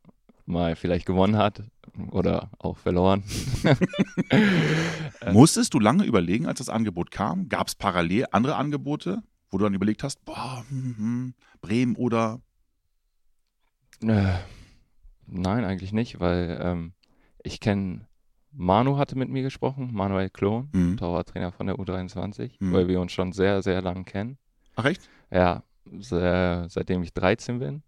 mal 0.45 0.75
vielleicht 0.75 1.05
gewonnen 1.05 1.37
hat 1.37 1.63
oder 2.11 2.49
auch 2.59 2.77
verloren. 2.77 3.23
Musstest 5.31 5.73
du 5.73 5.79
lange 5.79 6.03
überlegen, 6.05 6.45
als 6.45 6.59
das 6.59 6.69
Angebot 6.69 7.11
kam? 7.11 7.49
Gab 7.49 7.67
es 7.67 7.75
parallel 7.75 8.25
andere 8.31 8.55
Angebote, 8.55 9.21
wo 9.49 9.57
du 9.57 9.63
dann 9.65 9.73
überlegt 9.73 10.03
hast, 10.03 10.23
boah, 10.25 10.63
hm, 10.69 10.95
hm, 10.97 11.33
Bremen 11.61 11.95
oder 11.95 12.41
Äh, 14.03 14.33
nein, 15.25 15.63
eigentlich 15.63 15.93
nicht, 15.93 16.19
weil 16.19 16.59
ähm, 16.61 16.93
ich 17.43 17.59
kenne, 17.59 18.07
Manu 18.51 18.97
hatte 18.97 19.17
mit 19.17 19.29
mir 19.29 19.41
gesprochen, 19.41 19.89
Manuel 19.93 20.29
Klon, 20.29 20.69
Mhm. 20.73 20.97
Torwarttrainer 20.97 21.51
von 21.51 21.67
der 21.67 21.77
U23, 21.77 22.51
Mhm. 22.59 22.73
weil 22.73 22.87
wir 22.87 22.99
uns 23.01 23.11
schon 23.13 23.31
sehr, 23.31 23.61
sehr 23.63 23.81
lang 23.81 24.05
kennen. 24.05 24.37
Ach 24.75 24.85
echt? 24.85 25.09
Ja, 25.31 25.63
se 25.99 26.65
seitdem 26.69 27.03
ich 27.03 27.13
13 27.13 27.59
bin. 27.59 27.83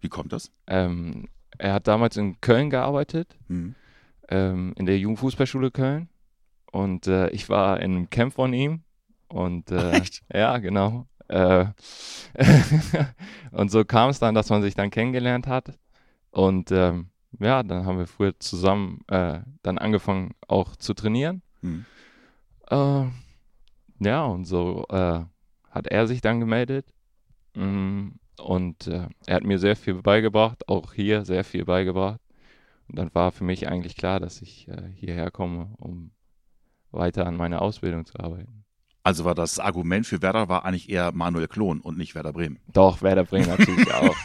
Wie 0.00 0.08
kommt 0.08 0.32
das? 0.32 0.50
Ähm, 0.66 1.28
er 1.58 1.74
hat 1.74 1.86
damals 1.88 2.16
in 2.16 2.40
Köln 2.40 2.70
gearbeitet, 2.70 3.36
Hm. 3.48 3.74
ähm, 4.28 4.72
in 4.76 4.86
der 4.86 4.98
Jugendfußballschule 4.98 5.70
Köln. 5.70 6.08
Und 6.72 7.06
äh, 7.06 7.30
ich 7.30 7.48
war 7.48 7.80
in 7.80 7.92
einem 7.96 8.10
Camp 8.10 8.34
von 8.34 8.52
ihm. 8.52 8.82
Und 9.28 9.70
äh, 9.70 9.90
Echt? 10.00 10.22
ja, 10.32 10.58
genau. 10.58 11.06
Äh, 11.28 11.66
und 13.52 13.70
so 13.70 13.84
kam 13.84 14.10
es 14.10 14.18
dann, 14.18 14.34
dass 14.34 14.50
man 14.50 14.62
sich 14.62 14.74
dann 14.74 14.90
kennengelernt 14.90 15.46
hat. 15.46 15.78
Und 16.30 16.70
ähm, 16.72 17.10
ja, 17.38 17.62
dann 17.62 17.86
haben 17.86 17.98
wir 17.98 18.06
früher 18.06 18.38
zusammen 18.38 19.00
äh, 19.08 19.40
dann 19.62 19.78
angefangen 19.78 20.34
auch 20.48 20.76
zu 20.76 20.94
trainieren. 20.94 21.42
Hm. 21.60 21.84
Äh, 22.70 23.04
ja, 24.00 24.24
und 24.24 24.44
so 24.44 24.86
äh, 24.88 25.20
hat 25.70 25.86
er 25.86 26.06
sich 26.06 26.20
dann 26.20 26.40
gemeldet. 26.40 26.86
Mm, 27.54 28.10
Und 28.40 28.86
äh, 28.86 29.06
er 29.26 29.36
hat 29.36 29.44
mir 29.44 29.58
sehr 29.58 29.76
viel 29.76 29.94
beigebracht, 29.94 30.68
auch 30.68 30.92
hier 30.92 31.24
sehr 31.24 31.44
viel 31.44 31.64
beigebracht. 31.64 32.20
Und 32.88 32.98
dann 32.98 33.10
war 33.14 33.30
für 33.32 33.44
mich 33.44 33.68
eigentlich 33.68 33.96
klar, 33.96 34.18
dass 34.20 34.42
ich 34.42 34.66
äh, 34.68 34.90
hierher 34.96 35.30
komme, 35.30 35.74
um 35.78 36.10
weiter 36.90 37.26
an 37.26 37.36
meiner 37.36 37.62
Ausbildung 37.62 38.04
zu 38.04 38.18
arbeiten. 38.18 38.64
Also 39.02 39.24
war 39.24 39.34
das 39.34 39.58
Argument 39.58 40.06
für 40.06 40.20
Werder 40.20 40.48
war 40.48 40.64
eigentlich 40.64 40.90
eher 40.90 41.12
Manuel 41.12 41.48
Klon 41.48 41.80
und 41.80 41.96
nicht 41.96 42.14
Werder 42.14 42.32
Bremen. 42.32 42.58
Doch, 42.72 43.00
Werder 43.00 43.24
Bremen 43.24 43.48
natürlich 43.48 43.92
auch. 43.94 44.16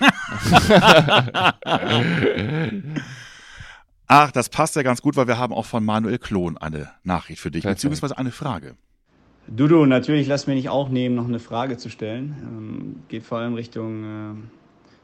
Ach, 4.08 4.32
das 4.32 4.50
passt 4.50 4.76
ja 4.76 4.84
ganz 4.84 5.02
gut, 5.02 5.16
weil 5.16 5.28
wir 5.28 5.38
haben 5.38 5.54
auch 5.54 5.66
von 5.66 5.86
Manuel 5.86 6.20
Klon 6.20 6.58
eine 6.58 6.92
Nachricht 7.04 7.40
für 7.40 7.52
dich, 7.52 7.64
Perfekt. 7.64 7.78
beziehungsweise 7.78 8.18
eine 8.18 8.32
Frage. 8.32 8.76
Dudu, 9.48 9.86
natürlich 9.86 10.28
lass 10.28 10.48
mir 10.48 10.56
nicht 10.56 10.70
auch 10.70 10.90
nehmen, 10.90 11.16
noch 11.16 11.28
eine 11.28 11.40
Frage 11.40 11.78
zu 11.78 11.90
stellen. 11.90 12.36
Ähm, 12.42 13.04
geht 13.08 13.24
vor 13.24 13.38
allem 13.38 13.54
Richtung 13.54 14.04
ähm, 14.04 14.50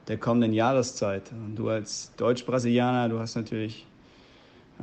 der 0.07 0.17
kommenden 0.17 0.53
Jahreszeit. 0.53 1.31
Und 1.31 1.55
du 1.55 1.69
als 1.69 2.12
Deutsch-Brasilianer, 2.17 3.10
du 3.10 3.19
hast 3.19 3.36
natürlich 3.36 3.86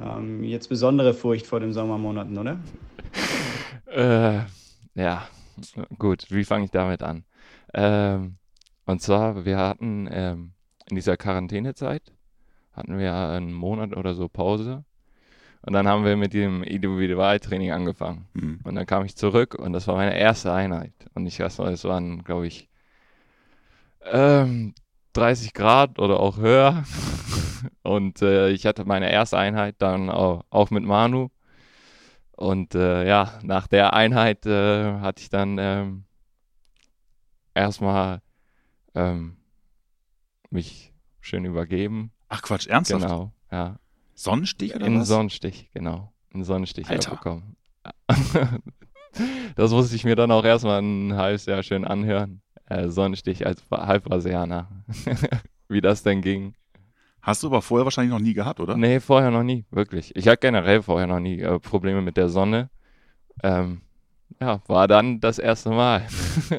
ähm, 0.00 0.44
jetzt 0.44 0.68
besondere 0.68 1.12
Furcht 1.12 1.46
vor 1.46 1.60
den 1.60 1.72
Sommermonaten, 1.72 2.36
oder? 2.38 2.58
Äh, 3.90 4.40
ja, 4.94 5.26
gut, 5.98 6.26
wie 6.30 6.44
fange 6.44 6.66
ich 6.66 6.70
damit 6.70 7.02
an? 7.02 7.24
Ähm, 7.72 8.36
und 8.84 9.00
zwar, 9.00 9.46
wir 9.46 9.56
hatten 9.56 10.06
ähm, 10.12 10.52
in 10.90 10.96
dieser 10.96 11.16
Quarantänezeit, 11.16 12.02
hatten 12.74 12.98
wir 12.98 13.14
einen 13.14 13.52
Monat 13.52 13.96
oder 13.96 14.14
so 14.14 14.28
Pause. 14.28 14.84
Und 15.62 15.72
dann 15.72 15.88
haben 15.88 16.04
wir 16.04 16.16
mit 16.16 16.34
dem 16.34 16.62
Individualtraining 16.62 17.72
angefangen. 17.72 18.26
Hm. 18.34 18.60
Und 18.64 18.74
dann 18.74 18.86
kam 18.86 19.04
ich 19.04 19.16
zurück 19.16 19.54
und 19.54 19.72
das 19.72 19.86
war 19.86 19.96
meine 19.96 20.18
erste 20.18 20.52
Einheit. 20.52 20.92
Und 21.14 21.26
ich 21.26 21.40
weiß 21.40 21.58
noch, 21.58 21.66
es 21.66 21.84
waren, 21.84 22.22
glaube 22.24 22.46
ich, 22.46 22.68
ähm, 24.04 24.74
30 25.12 25.52
Grad 25.52 25.98
oder 25.98 26.20
auch 26.20 26.36
höher. 26.38 26.84
Und 27.82 28.22
äh, 28.22 28.50
ich 28.50 28.66
hatte 28.66 28.84
meine 28.84 29.10
erste 29.10 29.38
Einheit 29.38 29.76
dann 29.78 30.10
auch, 30.10 30.44
auch 30.50 30.70
mit 30.70 30.84
Manu. 30.84 31.30
Und 32.32 32.74
äh, 32.74 33.06
ja, 33.06 33.38
nach 33.42 33.66
der 33.66 33.94
Einheit 33.94 34.46
äh, 34.46 35.00
hatte 35.00 35.22
ich 35.22 35.28
dann 35.28 35.58
ähm, 35.58 36.04
erstmal 37.52 38.22
ähm, 38.94 39.38
mich 40.50 40.94
schön 41.20 41.44
übergeben. 41.44 42.12
Ach 42.28 42.42
Quatsch, 42.42 42.68
ernsthaft? 42.68 43.02
Genau, 43.02 43.32
ja. 43.50 43.80
Sonnenstich 44.18 44.74
oder 44.74 44.86
In 44.86 45.00
was? 45.00 45.08
Sonnenstich, 45.08 45.70
genau. 45.72 46.12
Einen 46.34 46.42
Sonnenstich 46.44 46.88
Alter. 46.90 47.12
abbekommen. 47.12 47.56
das 49.56 49.70
musste 49.70 49.94
ich 49.96 50.04
mir 50.04 50.16
dann 50.16 50.30
auch 50.30 50.44
erstmal 50.44 50.80
ein 50.82 51.14
halbes 51.14 51.46
Jahr 51.46 51.62
schön 51.62 51.84
anhören. 51.84 52.42
Äh, 52.66 52.88
Sonnenstich 52.88 53.46
als 53.46 53.62
Bra- 53.62 53.86
Halbbrasilianer. 53.86 54.68
Wie 55.68 55.80
das 55.80 56.02
denn 56.02 56.20
ging. 56.22 56.54
Hast 57.22 57.42
du 57.42 57.46
aber 57.48 57.62
vorher 57.62 57.84
wahrscheinlich 57.84 58.12
noch 58.12 58.20
nie 58.20 58.34
gehabt, 58.34 58.60
oder? 58.60 58.76
Nee, 58.76 59.00
vorher 59.00 59.30
noch 59.30 59.42
nie, 59.42 59.64
wirklich. 59.70 60.14
Ich 60.16 60.26
hatte 60.28 60.38
generell 60.40 60.82
vorher 60.82 61.06
noch 61.06 61.20
nie 61.20 61.40
äh, 61.40 61.58
Probleme 61.60 62.02
mit 62.02 62.16
der 62.16 62.28
Sonne. 62.28 62.70
Ähm, 63.42 63.82
ja, 64.40 64.60
war 64.66 64.88
dann 64.88 65.20
das 65.20 65.38
erste 65.38 65.70
Mal. 65.70 66.06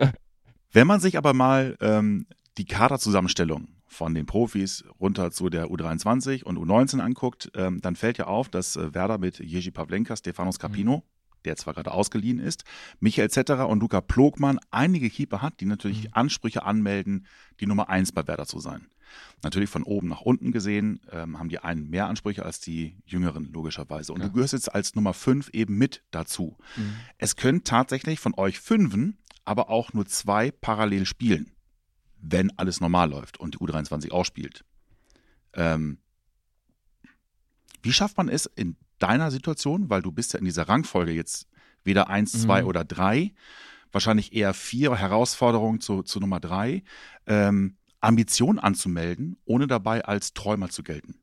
Wenn 0.71 0.87
man 0.87 0.99
sich 0.99 1.17
aber 1.17 1.33
mal 1.33 1.75
ähm, 1.81 2.25
die 2.57 2.65
Kaderzusammenstellung 2.65 3.67
von 3.89 4.13
den 4.13 4.25
Profis 4.25 4.83
runter 4.99 5.31
zu 5.31 5.49
der 5.49 5.67
U23 5.67 6.43
und 6.43 6.57
U19 6.57 6.99
anguckt, 6.99 7.51
ähm, 7.55 7.81
dann 7.81 7.95
fällt 7.95 8.17
ja 8.17 8.27
auf, 8.27 8.47
dass 8.49 8.75
äh, 8.75 8.93
Werder 8.93 9.17
mit 9.17 9.39
Jerzy 9.39 9.71
Pavlenka, 9.71 10.15
Stefanos 10.15 10.59
Capino, 10.59 11.03
der 11.45 11.55
zwar 11.55 11.73
gerade 11.73 11.91
ausgeliehen 11.91 12.39
ist, 12.39 12.63
Michael 12.99 13.29
Zetterer 13.29 13.67
und 13.69 13.79
Luca 13.79 14.01
Plogmann 14.01 14.59
einige 14.71 15.09
Keeper 15.09 15.41
hat, 15.41 15.59
die 15.59 15.65
natürlich 15.65 16.03
Mhm. 16.03 16.09
Ansprüche 16.13 16.63
anmelden, 16.63 17.25
die 17.59 17.65
Nummer 17.65 17.89
eins 17.89 18.11
bei 18.11 18.25
Werder 18.27 18.45
zu 18.45 18.59
sein. 18.59 18.87
Natürlich 19.41 19.69
von 19.71 19.81
oben 19.83 20.07
nach 20.09 20.21
unten 20.21 20.51
gesehen 20.51 20.99
ähm, 21.11 21.39
haben 21.39 21.49
die 21.49 21.57
einen 21.59 21.89
mehr 21.89 22.05
Ansprüche 22.07 22.45
als 22.45 22.59
die 22.59 22.97
Jüngeren, 23.07 23.51
logischerweise. 23.51 24.13
Und 24.13 24.19
Ja. 24.21 24.27
du 24.27 24.33
gehörst 24.33 24.53
jetzt 24.53 24.73
als 24.75 24.93
Nummer 24.95 25.13
fünf 25.15 25.49
eben 25.49 25.77
mit 25.79 26.03
dazu. 26.11 26.57
Es 27.17 27.35
können 27.35 27.63
tatsächlich 27.63 28.19
von 28.19 28.35
euch 28.35 28.59
Fünfen 28.59 29.17
aber 29.45 29.69
auch 29.71 29.93
nur 29.93 30.05
zwei 30.05 30.51
parallel 30.51 31.07
spielen, 31.07 31.51
wenn 32.21 32.57
alles 32.57 32.81
normal 32.81 33.09
läuft 33.09 33.39
und 33.39 33.55
die 33.55 33.57
U23 33.59 34.11
auch 34.11 34.25
spielt. 34.25 34.63
Ähm, 35.53 35.99
wie 37.81 37.93
schafft 37.93 38.17
man 38.17 38.29
es 38.29 38.45
in 38.45 38.75
deiner 38.99 39.31
Situation, 39.31 39.89
weil 39.89 40.01
du 40.01 40.11
bist 40.11 40.33
ja 40.33 40.39
in 40.39 40.45
dieser 40.45 40.67
Rangfolge 40.67 41.11
jetzt 41.11 41.47
weder 41.83 42.09
eins, 42.09 42.33
zwei 42.41 42.61
Mhm. 42.61 42.67
oder 42.67 42.83
drei, 42.83 43.33
wahrscheinlich 43.91 44.33
eher 44.33 44.53
vier 44.53 44.95
Herausforderungen 44.95 45.79
zu, 45.79 46.03
zu 46.03 46.19
Nummer 46.19 46.39
drei, 46.39 46.83
ähm, 47.25 47.77
Ambition 48.01 48.59
anzumelden, 48.59 49.37
ohne 49.45 49.67
dabei 49.67 50.05
als 50.05 50.33
Träumer 50.33 50.69
zu 50.69 50.83
gelten. 50.83 51.15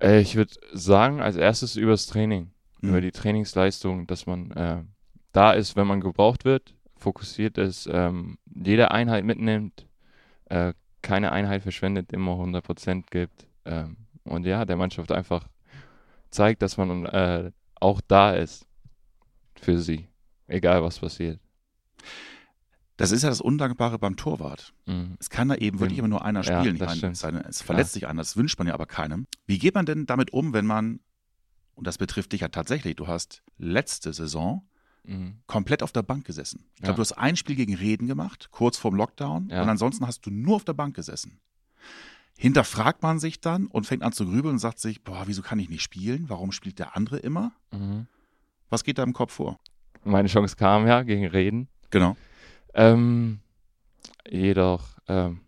Äh, 0.00 0.20
ich 0.20 0.34
würde 0.36 0.54
sagen, 0.72 1.20
als 1.20 1.36
erstes 1.36 1.76
übers 1.76 2.06
Training, 2.06 2.50
Mhm. 2.82 2.88
über 2.90 3.00
die 3.00 3.12
Trainingsleistung, 3.12 4.06
dass 4.06 4.26
man 4.26 4.50
äh, 4.50 4.84
da 5.32 5.52
ist, 5.52 5.76
wenn 5.76 5.86
man 5.86 6.00
gebraucht 6.00 6.44
wird, 6.44 6.74
fokussiert 6.96 7.58
ist, 7.58 7.88
ähm, 7.92 8.38
jede 8.54 8.90
Einheit 8.90 9.24
mitnimmt, 9.24 9.86
äh, 10.46 10.72
keine 11.02 11.32
Einheit 11.32 11.62
verschwendet, 11.62 12.12
immer 12.12 12.32
100% 12.32 13.10
gibt. 13.10 13.46
Ähm, 13.64 13.96
und 14.24 14.44
ja, 14.46 14.64
der 14.64 14.76
Mannschaft 14.76 15.12
einfach 15.12 15.48
zeigt, 16.30 16.62
dass 16.62 16.76
man 16.76 17.06
äh, 17.06 17.52
auch 17.76 18.00
da 18.08 18.32
ist 18.32 18.66
für 19.60 19.78
sie, 19.78 20.08
egal 20.48 20.82
was 20.82 20.98
passiert. 20.98 21.40
Das 22.96 23.10
ist 23.10 23.22
ja 23.22 23.28
das 23.28 23.42
Undankbare 23.42 23.98
beim 23.98 24.16
Torwart. 24.16 24.72
Mhm. 24.86 25.16
Es 25.20 25.28
kann 25.28 25.48
da 25.48 25.54
eben 25.56 25.80
wirklich 25.80 25.98
immer 25.98 26.08
nur 26.08 26.24
einer 26.24 26.42
Ja, 26.42 26.60
spielen. 26.60 26.78
das 26.78 26.88
meine, 26.88 27.14
stimmt. 27.14 27.46
es, 27.46 27.62
verletzt 27.62 27.92
sich 27.92 28.06
einer, 28.06 28.22
das 28.22 28.36
wünscht 28.36 28.58
man 28.58 28.68
ja 28.68 28.74
aber 28.74 28.86
keinem. 28.86 29.26
Wie 29.46 29.58
geht 29.58 29.74
man 29.74 29.84
denn 29.84 30.06
damit 30.06 30.32
um, 30.32 30.54
wenn 30.54 30.64
man, 30.64 31.00
und 31.74 31.86
das 31.86 31.98
betrifft 31.98 32.32
dich 32.32 32.40
ja 32.40 32.48
tatsächlich, 32.48 32.96
du 32.96 33.06
hast 33.06 33.42
letzte 33.58 34.14
Saison 34.14 34.66
Mhm. 35.06 35.36
komplett 35.46 35.82
auf 35.82 35.92
der 35.92 36.02
Bank 36.02 36.24
gesessen. 36.26 36.64
Ich 36.74 36.80
glaube, 36.82 36.92
Ja. 36.92 36.96
du 36.96 37.00
hast 37.02 37.12
ein 37.12 37.36
Spiel 37.36 37.56
gegen 37.56 37.74
Reden 37.74 38.06
gemacht, 38.06 38.48
kurz 38.50 38.76
vorm 38.76 38.94
Lockdown, 38.96 39.48
Ja. 39.50 39.62
und 39.62 39.68
ansonsten 39.68 40.06
hast 40.06 40.26
du 40.26 40.30
nur 40.30 40.56
auf 40.56 40.64
der 40.64 40.72
Bank 40.74 40.94
gesessen. 40.96 41.38
Hinterfragt 42.38 43.02
man 43.02 43.18
sich 43.18 43.40
dann 43.40 43.66
und 43.66 43.86
fängt 43.86 44.02
an 44.02 44.12
zu 44.12 44.26
grübeln 44.26 44.54
und 44.54 44.58
sagt 44.58 44.78
sich, 44.78 45.02
boah, 45.02 45.22
wieso 45.26 45.40
kann 45.42 45.58
ich 45.58 45.68
nicht 45.70 45.82
spielen? 45.82 46.28
Warum 46.28 46.52
spielt 46.52 46.78
der 46.78 46.94
andere 46.96 47.18
immer? 47.18 47.52
Mhm. 47.72 48.06
Was 48.68 48.84
geht 48.84 48.98
da 48.98 49.02
im 49.04 49.12
Kopf 49.14 49.32
vor? 49.32 49.58
Meine 50.04 50.28
Chance 50.28 50.54
kam 50.56 50.86
ja 50.86 51.02
gegen 51.02 51.26
Reden. 51.26 51.68
Genau. 51.90 52.16
Ähm, 52.74 53.40
jedoch, 54.28 54.98
ähm, 55.08 55.40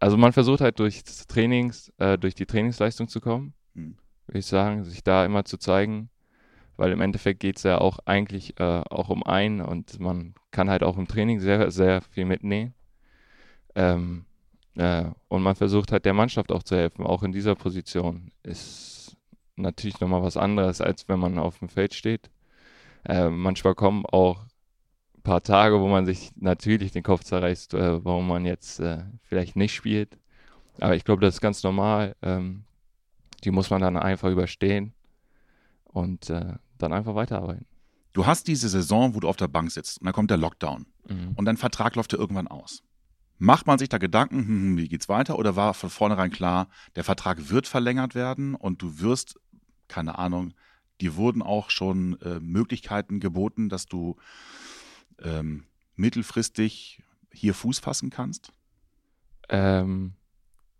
also 0.00 0.16
man 0.16 0.32
versucht 0.32 0.60
halt 0.60 0.78
durch 0.80 1.04
das 1.04 1.26
Trainings, 1.26 1.92
äh, 1.98 2.18
durch 2.18 2.34
die 2.34 2.46
Trainingsleistung 2.46 3.08
zu 3.08 3.20
kommen, 3.20 3.54
Hm. 3.74 3.96
würde 4.26 4.38
ich 4.40 4.46
sagen, 4.46 4.84
sich 4.84 5.04
da 5.04 5.24
immer 5.24 5.44
zu 5.44 5.56
zeigen. 5.56 6.10
Weil 6.76 6.92
im 6.92 7.00
Endeffekt 7.00 7.40
geht 7.40 7.56
es 7.58 7.62
ja 7.62 7.78
auch 7.78 7.98
eigentlich 8.04 8.58
äh, 8.58 8.82
auch 8.90 9.08
um 9.08 9.22
einen 9.22 9.60
und 9.60 10.00
man 10.00 10.34
kann 10.50 10.70
halt 10.70 10.82
auch 10.82 10.96
im 10.96 11.08
Training 11.08 11.40
sehr, 11.40 11.70
sehr 11.70 12.00
viel 12.02 12.24
mitnehmen. 12.24 12.74
Ähm, 13.74 14.24
äh, 14.76 15.04
und 15.28 15.42
man 15.42 15.54
versucht 15.54 15.92
halt 15.92 16.04
der 16.04 16.14
Mannschaft 16.14 16.52
auch 16.52 16.62
zu 16.62 16.76
helfen, 16.76 17.04
auch 17.04 17.22
in 17.22 17.32
dieser 17.32 17.54
Position. 17.54 18.30
Ist 18.42 19.16
natürlich 19.56 20.00
nochmal 20.00 20.22
was 20.22 20.36
anderes, 20.36 20.80
als 20.80 21.08
wenn 21.08 21.20
man 21.20 21.38
auf 21.38 21.58
dem 21.58 21.68
Feld 21.68 21.94
steht. 21.94 22.30
Äh, 23.04 23.28
manchmal 23.28 23.74
kommen 23.74 24.04
auch 24.06 24.44
ein 25.16 25.22
paar 25.22 25.42
Tage, 25.42 25.80
wo 25.80 25.88
man 25.88 26.06
sich 26.06 26.32
natürlich 26.36 26.92
den 26.92 27.02
Kopf 27.02 27.24
zerreißt, 27.24 27.74
äh, 27.74 28.04
warum 28.04 28.28
man 28.28 28.44
jetzt 28.46 28.80
äh, 28.80 29.04
vielleicht 29.22 29.56
nicht 29.56 29.74
spielt. 29.74 30.18
Aber 30.80 30.96
ich 30.96 31.04
glaube, 31.04 31.22
das 31.22 31.34
ist 31.34 31.40
ganz 31.40 31.62
normal. 31.62 32.16
Ähm, 32.22 32.64
die 33.44 33.50
muss 33.50 33.70
man 33.70 33.82
dann 33.82 33.96
einfach 33.96 34.30
überstehen 34.30 34.94
und 35.84 36.30
äh, 36.30 36.54
dann 36.78 36.92
einfach 36.92 37.14
weiterarbeiten. 37.14 37.66
Du 38.12 38.26
hast 38.26 38.46
diese 38.46 38.68
Saison, 38.68 39.14
wo 39.14 39.20
du 39.20 39.28
auf 39.28 39.36
der 39.36 39.48
Bank 39.48 39.70
sitzt 39.72 39.98
und 40.00 40.04
dann 40.06 40.14
kommt 40.14 40.30
der 40.30 40.36
Lockdown 40.38 40.86
Mhm. 41.08 41.32
und 41.34 41.44
dein 41.44 41.56
Vertrag 41.56 41.96
läuft 41.96 42.12
ja 42.12 42.18
irgendwann 42.18 42.48
aus. 42.48 42.82
Macht 43.38 43.66
man 43.66 43.78
sich 43.78 43.88
da 43.88 43.98
Gedanken, 43.98 44.38
hm, 44.38 44.46
hm, 44.48 44.76
wie 44.78 44.88
geht's 44.88 45.08
weiter 45.08 45.38
oder 45.38 45.56
war 45.56 45.74
von 45.74 45.90
vornherein 45.90 46.30
klar, 46.30 46.68
der 46.96 47.02
Vertrag 47.04 47.50
wird 47.50 47.66
verlängert 47.66 48.14
werden 48.14 48.54
und 48.54 48.80
du 48.80 49.00
wirst, 49.00 49.38
keine 49.88 50.18
Ahnung, 50.18 50.54
dir 51.00 51.16
wurden 51.16 51.42
auch 51.42 51.70
schon 51.70 52.18
äh, 52.20 52.38
Möglichkeiten 52.40 53.18
geboten, 53.18 53.68
dass 53.68 53.86
du 53.86 54.16
ähm, 55.20 55.64
mittelfristig 55.96 57.02
hier 57.32 57.54
Fuß 57.54 57.80
fassen 57.80 58.10
kannst? 58.10 58.52
Ähm, 59.48 60.14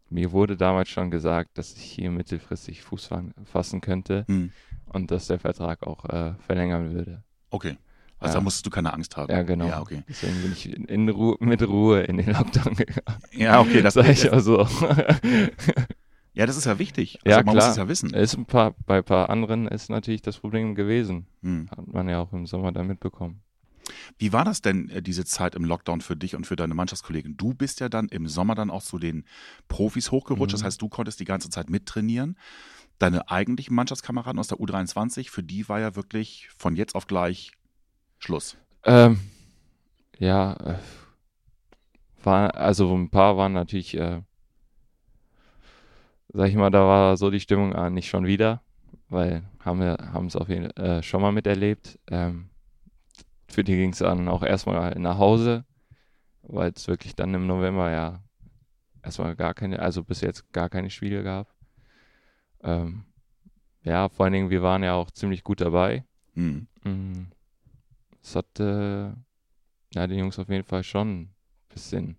mir 0.09 0.33
wurde 0.33 0.57
damals 0.57 0.89
schon 0.89 1.11
gesagt, 1.11 1.59
dass 1.59 1.77
ich 1.77 1.83
hier 1.83 2.11
mittelfristig 2.11 2.83
Fuß 2.83 3.07
fa- 3.07 3.25
fassen 3.45 3.81
könnte 3.81 4.25
Hm. 4.29 4.53
Und 4.95 5.11
dass 5.11 5.27
der 5.27 5.39
Vertrag 5.39 5.83
auch 5.87 6.05
äh, 6.07 6.33
verlängern 6.47 6.93
würde. 6.95 7.23
Okay. 7.51 7.77
Also 8.21 8.35
Ja. 8.35 8.41
da 8.41 8.45
musstest 8.45 8.65
du 8.67 8.71
keine 8.71 8.93
Angst 8.95 9.17
haben. 9.17 9.31
Ja, 9.33 9.43
genau. 9.43 9.67
Ja, 9.67 9.81
okay. 9.83 10.03
Deswegen 10.09 10.41
bin 10.43 10.53
ich 10.53 10.73
in, 10.73 10.85
in 10.87 11.09
Ruhe, 11.09 11.37
mit 11.41 11.63
Ruhe 11.67 12.01
in 12.03 12.17
den 12.17 12.31
Lockdown 12.33 12.75
gegangen. 12.75 13.19
Ja, 13.33 13.61
okay, 13.61 13.83
das, 13.83 13.95
Sag 13.95 14.09
ich 14.09 14.31
auch 14.33 14.39
so. 14.41 14.67
ja, 16.33 16.47
das 16.47 16.57
ist 16.57 16.65
ja 16.65 16.79
wichtig. 16.79 17.19
Also 17.25 17.31
Ja, 17.39 17.45
man 17.45 17.55
muss 17.55 17.65
klar. 17.65 17.71
es 17.73 17.77
ja 17.77 17.89
wissen. 17.89 18.15
ist 18.15 18.37
ein 18.37 18.47
paar, 18.47 18.75
bei 18.87 18.99
ein 18.99 19.05
paar 19.05 19.31
anderen 19.31 19.69
ist 19.69 19.91
natürlich 19.91 20.23
das 20.23 20.39
Problem 20.39 20.75
gewesen. 20.75 21.27
Hm. 21.43 21.69
Hat 21.71 21.87
man 21.87 22.09
ja 22.09 22.21
auch 22.21 22.33
im 22.33 22.47
Sommer 22.47 22.73
dann 22.73 22.87
mitbekommen. 22.87 23.41
Wie 24.19 24.33
war 24.33 24.45
das 24.45 24.63
denn, 24.63 24.89
äh, 24.89 25.03
diese 25.03 25.25
Zeit 25.25 25.55
im 25.55 25.65
Lockdown 25.65 26.01
für 26.01 26.17
dich 26.17 26.35
und 26.35 26.47
für 26.47 26.57
deine 26.57 26.75
Mannschaftskollegen? 26.75 27.37
Du 27.37 27.55
bist 27.55 27.81
ja 27.81 27.89
dann 27.89 28.09
im 28.09 28.29
Sommer 28.29 28.55
dann 28.55 28.71
auch 28.71 28.83
zu 28.83 28.99
den 28.99 29.25
Profis 29.69 30.11
hochgerutscht. 30.11 30.53
Mhm. 30.53 30.59
Das 30.59 30.65
heißt, 30.65 30.83
du 30.83 30.89
konntest 30.89 31.21
die 31.21 31.25
ganze 31.25 31.51
Zeit 31.51 31.71
mittrainieren. 31.71 32.39
Deine 32.99 33.29
eigentlichen 33.29 33.75
Mannschaftskameraden 33.75 34.39
aus 34.39 34.49
der 34.49 34.59
U23, 34.59 35.31
für 35.31 35.43
die 35.43 35.69
war 35.69 35.81
ja 35.81 35.97
wirklich 35.97 36.49
von 36.57 36.77
jetzt 36.77 36.95
auf 36.95 37.07
gleich 37.07 37.53
Schluss. 38.19 38.57
Ähm, 38.85 39.19
ja, 40.19 40.55
äh, 40.55 40.79
war, 42.23 42.55
also 42.55 42.95
ein 42.95 43.11
paar 43.11 43.37
waren 43.37 43.53
natürlich, 43.53 43.97
äh, 43.97 44.23
sag 46.29 46.49
ich 46.49 46.55
mal, 46.55 46.71
da 46.71 46.87
war 46.87 47.17
so 47.17 47.31
die 47.31 47.41
Stimmung 47.41 47.75
ah, 47.75 47.91
nicht 47.91 48.09
schon 48.09 48.27
wieder, 48.27 48.63
weil 49.09 49.43
haben 49.61 49.81
wir 49.81 49.97
haben 50.13 50.27
es 50.27 50.37
auf 50.37 50.49
jeden 50.49 50.71
Fall 50.71 50.99
äh, 50.99 51.03
schon 51.03 51.21
mal 51.21 51.33
miterlebt. 51.33 51.99
Ähm, 52.11 52.51
für 53.55 53.65
die 53.65 53.77
ging 53.77 53.93
es 53.93 53.99
dann 53.99 54.29
auch 54.29 54.43
erstmal 54.43 54.99
nach 54.99 55.19
Hause, 55.19 55.65
weil 56.43 56.73
es 56.75 56.89
wirklich 56.89 57.15
dann 57.15 57.35
im 57.35 57.47
November 57.47 57.91
ja 57.91 58.23
erstmal 59.03 59.37
gar 59.37 59.55
keine, 59.55 59.79
also 59.79 60.03
bis 60.03 60.21
jetzt 60.21 60.53
gar 60.53 60.69
keine 60.69 60.91
Spiele 60.91 61.23
gab. 61.23 61.55
Ähm, 62.63 63.05
ja, 63.83 64.09
vor 64.09 64.25
allen 64.25 64.33
Dingen, 64.33 64.51
wir 64.51 64.63
waren 64.63 64.83
ja 64.83 64.95
auch 64.95 65.11
ziemlich 65.11 65.45
gut 65.45 65.61
dabei. 65.61 66.05
Hm. 66.35 66.67
Mm. 66.85 67.27
Es 68.23 68.35
hat 68.35 68.59
äh, 68.59 69.13
ja, 69.95 70.07
die 70.07 70.15
Jungs 70.15 70.39
auf 70.39 70.49
jeden 70.49 70.65
Fall 70.65 70.83
schon 70.83 71.21
ein 71.21 71.35
bisschen, 71.69 72.17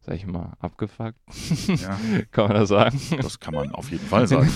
sag 0.00 0.14
ich 0.14 0.26
mal, 0.26 0.56
abgefuckt. 0.60 1.18
Ja, 1.66 1.98
Kann 2.30 2.48
man 2.48 2.56
das 2.56 2.68
sagen? 2.68 2.98
das 3.20 3.38
kann 3.38 3.54
man 3.54 3.72
auf 3.72 3.90
jeden 3.90 4.06
Fall 4.06 4.26
sagen. 4.28 4.48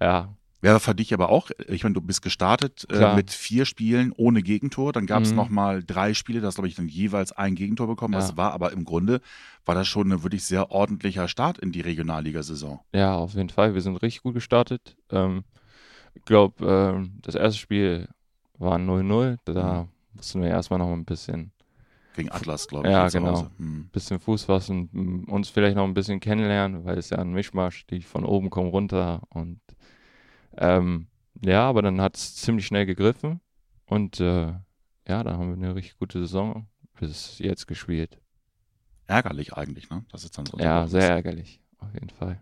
ja, 0.00 0.36
Wäre 0.62 0.78
für 0.80 0.94
dich 0.94 1.12
aber 1.12 1.28
auch, 1.28 1.50
ich 1.68 1.82
meine, 1.82 1.94
du 1.94 2.00
bist 2.00 2.22
gestartet 2.22 2.86
äh, 2.88 3.14
mit 3.16 3.30
vier 3.32 3.64
Spielen 3.66 4.12
ohne 4.16 4.42
Gegentor. 4.42 4.92
Dann 4.92 5.06
gab 5.06 5.24
es 5.24 5.30
Mhm. 5.30 5.36
nochmal 5.36 5.82
drei 5.84 6.14
Spiele, 6.14 6.40
da 6.40 6.46
hast 6.46 6.54
glaube 6.54 6.68
ich 6.68 6.76
dann 6.76 6.88
jeweils 6.88 7.32
ein 7.32 7.56
Gegentor 7.56 7.88
bekommen. 7.88 8.14
Ja. 8.14 8.20
Das 8.20 8.36
war 8.36 8.52
aber 8.52 8.72
im 8.72 8.84
Grunde, 8.84 9.20
war 9.64 9.74
das 9.74 9.88
schon 9.88 10.10
ein 10.12 10.22
wirklich 10.22 10.44
sehr 10.44 10.70
ordentlicher 10.70 11.26
Start 11.28 11.58
in 11.58 11.72
die 11.72 11.80
Regionalligasaison. 11.80 12.78
ja, 12.94 13.14
auf 13.16 13.34
jeden 13.34 13.48
Fall. 13.50 13.74
Wir 13.74 13.80
sind 13.82 13.96
richtig 14.02 14.22
gut 14.22 14.34
gestartet. 14.34 14.96
Ähm, 15.10 15.42
ich 16.14 16.24
glaube, 16.24 16.64
ähm, 16.64 17.18
das 17.22 17.34
erste 17.34 17.58
Spiel 17.58 18.08
war 18.58 18.78
0-0. 18.78 19.38
Da 19.44 19.88
mussten 20.14 20.42
wir 20.42 20.48
erstmal 20.50 20.78
noch 20.78 20.92
ein 20.92 21.04
bisschen, 21.04 21.50
Gegen 22.14 22.30
Atlas, 22.30 22.68
glaube 22.68 22.86
ich. 22.86 22.92
Ja, 22.92 23.08
genau. 23.08 23.32
Hause. 23.32 23.50
Hm. 23.58 23.88
bisschen 23.90 24.20
Fuß 24.20 24.44
fassen, 24.44 25.24
uns 25.28 25.48
vielleicht 25.48 25.74
noch 25.76 25.84
ein 25.84 25.94
bisschen 25.94 26.20
kennenlernen, 26.20 26.84
weil 26.84 26.98
es 26.98 27.10
ja 27.10 27.18
ein 27.18 27.32
Mischmasch, 27.32 27.84
die 27.86 28.02
von 28.02 28.24
oben 28.24 28.48
kommen 28.50 28.68
runter 28.68 29.22
und 29.30 29.58
ähm, 30.56 31.06
ja, 31.44 31.68
aber 31.68 31.82
dann 31.82 32.00
hat 32.00 32.16
es 32.16 32.36
ziemlich 32.36 32.66
schnell 32.66 32.86
gegriffen 32.86 33.40
und 33.86 34.20
äh, 34.20 34.52
ja, 35.08 35.24
da 35.24 35.32
haben 35.32 35.48
wir 35.48 35.54
eine 35.66 35.74
richtig 35.74 35.98
gute 35.98 36.20
Saison 36.20 36.66
bis 37.00 37.38
jetzt 37.38 37.66
gespielt. 37.66 38.18
Ärgerlich 39.06 39.54
eigentlich, 39.54 39.90
ne? 39.90 40.04
Das 40.12 40.24
ist 40.24 40.38
dann 40.38 40.46
so. 40.46 40.58
Ja, 40.58 40.86
sehr 40.86 41.10
ärgerlich, 41.10 41.60
auf 41.78 41.92
jeden 41.94 42.10
Fall. 42.10 42.40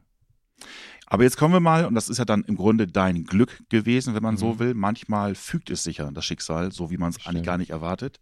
Aber 1.07 1.25
jetzt 1.25 1.37
kommen 1.39 1.55
wir 1.55 1.61
mal, 1.61 1.87
und 1.87 1.95
das 1.95 2.09
ist 2.09 2.19
ja 2.19 2.25
dann 2.25 2.45
im 2.45 2.55
Grunde 2.57 2.87
dein 2.87 3.25
Glück 3.25 3.59
gewesen, 3.71 4.15
wenn 4.15 4.23
man 4.23 4.37
so 4.37 4.55
Mhm. 4.55 4.59
will. 4.61 4.75
Manchmal 4.75 5.35
fügt 5.35 5.71
es 5.71 5.83
sich 5.83 5.97
ja 5.97 6.11
das 6.13 6.25
Schicksal, 6.25 6.71
so 6.71 6.91
wie 6.91 6.99
man 6.99 7.11
es 7.11 7.27
eigentlich 7.27 7.45
gar 7.45 7.59
nicht 7.59 7.71
erwartet. 7.71 8.21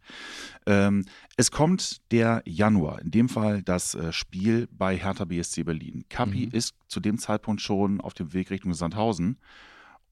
Ähm, 0.66 1.05
es 1.37 1.51
kommt 1.51 2.01
der 2.12 2.40
Januar, 2.46 3.01
in 3.03 3.11
dem 3.11 3.29
Fall 3.29 3.62
das 3.62 3.94
äh, 3.94 4.12
Spiel 4.12 4.68
bei 4.70 4.96
Hertha 4.96 5.24
BSC 5.27 5.64
Berlin. 5.64 6.05
Kapi 6.09 6.46
Mhm. 6.46 6.53
ist 6.53 6.77
zu 6.87 7.01
dem 7.01 7.18
Zeitpunkt 7.18 7.61
schon 7.61 8.01
auf 8.01 8.14
dem 8.14 8.33
Weg 8.33 8.51
Richtung 8.51 8.72
Sandhausen 8.72 9.38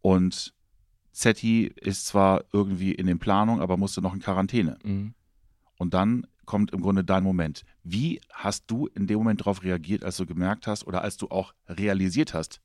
und 0.00 0.54
Zetti 1.12 1.66
ist 1.66 2.06
zwar 2.06 2.44
irgendwie 2.52 2.92
in 2.92 3.06
den 3.06 3.18
Planungen, 3.18 3.62
aber 3.62 3.76
musste 3.76 4.02
noch 4.02 4.14
in 4.14 4.20
Quarantäne. 4.20 4.78
Mhm. 4.85 5.14
Und 5.78 5.94
dann 5.94 6.26
kommt 6.44 6.72
im 6.72 6.80
Grunde 6.80 7.04
dein 7.04 7.24
Moment. 7.24 7.64
Wie 7.82 8.20
hast 8.32 8.64
du 8.70 8.87
in 8.87 9.06
dem 9.06 9.18
Moment 9.18 9.40
darauf 9.40 9.62
reagiert, 9.62 10.04
als 10.04 10.16
du 10.16 10.26
gemerkt 10.26 10.66
hast 10.66 10.87
oder 10.87 11.02
als 11.02 11.16
du 11.16 11.28
auch 11.28 11.54
realisiert 11.68 12.35
hast, 12.35 12.61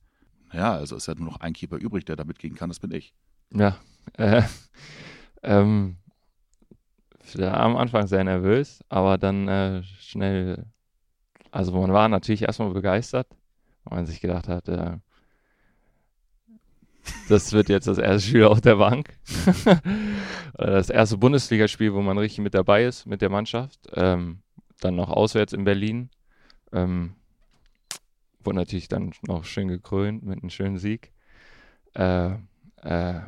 ja, 0.52 0.72
also 0.74 0.96
ist 0.96 1.08
ja 1.08 1.14
nur 1.14 1.26
noch 1.26 1.40
ein 1.40 1.54
Keeper 1.54 1.76
übrig, 1.76 2.04
der 2.04 2.16
da 2.16 2.24
mitgehen 2.24 2.54
kann, 2.54 2.68
das 2.68 2.78
bin 2.78 2.92
ich. 2.92 3.14
Ja, 3.54 3.76
äh, 4.14 4.42
ähm, 5.42 5.96
am 7.38 7.76
Anfang 7.76 8.06
sehr 8.06 8.24
nervös, 8.24 8.84
aber 8.88 9.16
dann 9.16 9.48
äh, 9.48 9.82
schnell, 10.00 10.66
also 11.50 11.72
man 11.72 11.92
war 11.92 12.08
natürlich 12.08 12.42
erstmal 12.42 12.70
begeistert, 12.72 13.28
weil 13.84 13.98
man 13.98 14.06
sich 14.06 14.20
gedacht 14.20 14.48
hat, 14.48 14.68
äh, 14.68 14.98
das 17.28 17.52
wird 17.52 17.68
jetzt 17.68 17.86
das 17.86 17.98
erste 17.98 18.28
Spiel 18.28 18.44
auf 18.44 18.60
der 18.60 18.76
Bank. 18.76 19.16
Das 20.54 20.90
erste 20.90 21.16
Bundesligaspiel, 21.16 21.94
wo 21.94 22.02
man 22.02 22.18
richtig 22.18 22.40
mit 22.40 22.52
dabei 22.54 22.84
ist 22.84 23.06
mit 23.06 23.22
der 23.22 23.30
Mannschaft. 23.30 23.80
Ähm, 23.94 24.42
dann 24.80 24.94
noch 24.96 25.08
auswärts 25.08 25.54
in 25.54 25.64
Berlin. 25.64 26.10
Ähm, 26.72 27.14
wurde 28.44 28.56
natürlich 28.56 28.86
dann 28.88 29.12
noch 29.26 29.44
schön 29.44 29.68
gekrönt 29.68 30.22
mit 30.24 30.40
einem 30.40 30.50
schönen 30.50 30.76
Sieg. 30.76 31.10
Äh, 31.94 32.32
äh, 32.82 33.20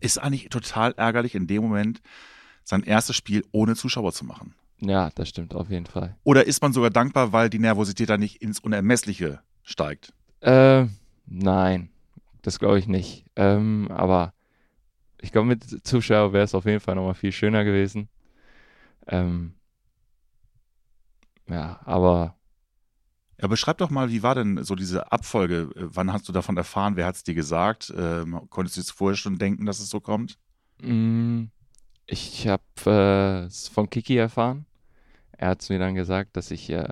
Ist 0.00 0.18
eigentlich 0.18 0.48
total 0.48 0.92
ärgerlich, 0.96 1.34
in 1.34 1.46
dem 1.46 1.62
Moment 1.62 2.00
sein 2.64 2.82
erstes 2.82 3.14
Spiel 3.14 3.44
ohne 3.52 3.76
Zuschauer 3.76 4.12
zu 4.12 4.24
machen. 4.24 4.54
ja, 4.80 5.10
das 5.14 5.28
stimmt 5.28 5.54
auf 5.54 5.68
jeden 5.70 5.86
Fall. 5.86 6.16
Oder 6.24 6.46
ist 6.46 6.62
man 6.62 6.72
sogar 6.72 6.90
dankbar, 6.90 7.32
weil 7.32 7.50
die 7.50 7.58
Nervosität 7.60 8.08
da 8.08 8.16
nicht 8.18 8.40
ins 8.42 8.58
Unermessliche 8.60 9.40
steigt? 9.62 10.12
Äh, 10.40 10.86
nein, 11.26 11.90
das 12.42 12.58
glaube 12.58 12.78
ich 12.78 12.88
nicht. 12.88 13.24
Ähm, 13.36 13.88
aber 13.90 14.34
ich 15.22 15.32
glaube, 15.32 15.48
mit 15.48 15.86
Zuschauer 15.86 16.32
wäre 16.32 16.44
es 16.44 16.54
auf 16.56 16.66
jeden 16.66 16.80
Fall 16.80 16.96
nochmal 16.96 17.14
viel 17.14 17.32
schöner 17.32 17.64
gewesen. 17.64 18.08
Ähm, 19.06 19.54
ja, 21.48 21.80
aber 21.84 22.36
Ja, 23.40 23.48
beschreib 23.48 23.78
doch 23.78 23.90
mal, 23.90 24.10
wie 24.10 24.22
war 24.22 24.34
denn 24.34 24.62
so 24.62 24.74
diese 24.74 25.10
Abfolge? 25.10 25.70
Äh, 25.76 25.86
Wann 25.94 26.12
hast 26.12 26.28
du 26.28 26.32
davon 26.32 26.56
erfahren? 26.56 26.96
Wer 26.96 27.06
hat 27.06 27.16
es 27.16 27.24
dir 27.24 27.34
gesagt? 27.34 27.92
Ähm, 27.96 28.40
konntest 28.50 28.76
du 28.76 28.80
es 28.82 28.90
vorher 28.90 29.16
schon 29.16 29.38
denken, 29.38 29.66
dass 29.66 29.80
es 29.80 29.90
so 29.90 30.00
kommt? 30.00 30.38
mh, 30.82 31.48
ich 32.06 32.48
habe 32.48 32.64
äh, 32.86 33.46
es 33.46 33.68
von 33.68 33.90
Kiki 33.90 34.16
erfahren. 34.16 34.66
Er 35.32 35.50
hat 35.50 35.68
mir 35.70 35.80
dann 35.80 35.96
gesagt, 35.96 36.36
dass 36.38 36.52
ich 36.52 36.70
äh, 36.70 36.88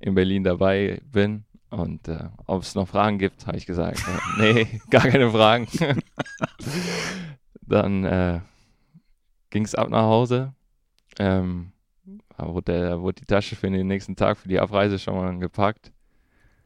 in 0.00 0.16
Berlin 0.16 0.44
dabei 0.44 1.02
bin. 1.06 1.45
Und 1.70 2.06
äh, 2.08 2.28
ob 2.46 2.62
es 2.62 2.74
noch 2.74 2.88
Fragen 2.88 3.18
gibt, 3.18 3.46
habe 3.46 3.56
ich 3.56 3.66
gesagt, 3.66 3.98
äh, 3.98 4.40
nee, 4.40 4.80
gar 4.90 5.02
keine 5.08 5.30
Fragen. 5.30 5.66
dann 7.62 8.04
äh, 8.04 8.40
ging 9.50 9.64
es 9.64 9.74
ab 9.74 9.90
nach 9.90 10.02
Hause. 10.04 10.54
Ähm, 11.18 11.72
da 12.36 12.46
wurde, 12.48 12.72
der, 12.72 13.00
wurde 13.00 13.20
die 13.20 13.26
Tasche 13.26 13.56
für 13.56 13.70
den 13.70 13.86
nächsten 13.86 14.14
Tag, 14.16 14.38
für 14.38 14.48
die 14.48 14.60
Abreise 14.60 14.98
schon 14.98 15.14
mal 15.16 15.36
gepackt. 15.38 15.92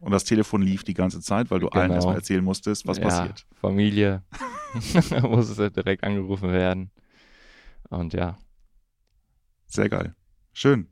Und 0.01 0.13
das 0.13 0.25
Telefon 0.25 0.63
lief 0.63 0.83
die 0.83 0.95
ganze 0.95 1.21
Zeit, 1.21 1.51
weil 1.51 1.61
du 1.61 1.69
allen 1.69 1.85
Genau. 1.89 1.95
erstmal 1.95 2.17
erzählen 2.17 2.43
musstest, 2.45 2.87
was 2.87 2.99
ja, 2.99 3.05
passiert. 3.05 3.47
Familie 3.55 4.23
musste 5.23 5.71
direkt 5.71 6.05
angerufen 6.05 6.51
werden. 6.53 6.91
Und 7.91 8.13
ja, 8.15 8.39
Sehr 9.67 9.89
geil. 9.89 10.15
Schön. 10.53 10.89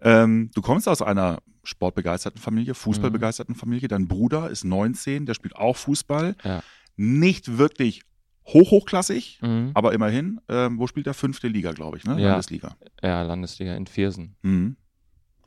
Ähm, 0.00 0.50
du 0.54 0.62
kommst 0.62 0.88
aus 0.88 1.02
einer 1.02 1.38
sportbegeisterten 1.62 2.40
Familie, 2.40 2.74
fußballbegeisterten 2.74 3.54
Familie. 3.54 3.88
Dein 3.88 4.08
Bruder 4.08 4.50
ist 4.50 4.64
19, 4.64 5.26
der 5.26 5.34
spielt 5.34 5.56
auch 5.56 5.76
Fußball. 5.76 6.36
Ja. 6.44 6.62
Nicht 6.96 7.58
wirklich 7.58 8.02
hoch, 8.46 8.70
hochklassig, 8.70 9.38
mhm. 9.42 9.70
aber 9.74 9.92
immerhin. 9.92 10.40
Ähm, 10.48 10.78
wo 10.78 10.86
spielt 10.86 11.06
er? 11.06 11.14
Fünfte 11.14 11.48
Liga, 11.48 11.72
glaube 11.72 11.98
ich, 11.98 12.04
ne? 12.04 12.20
Ja. 12.20 12.30
Landesliga. 12.30 12.76
ja, 13.02 13.22
Landesliga 13.22 13.74
in 13.74 13.86
Viersen. 13.86 14.36
Mhm. 14.42 14.76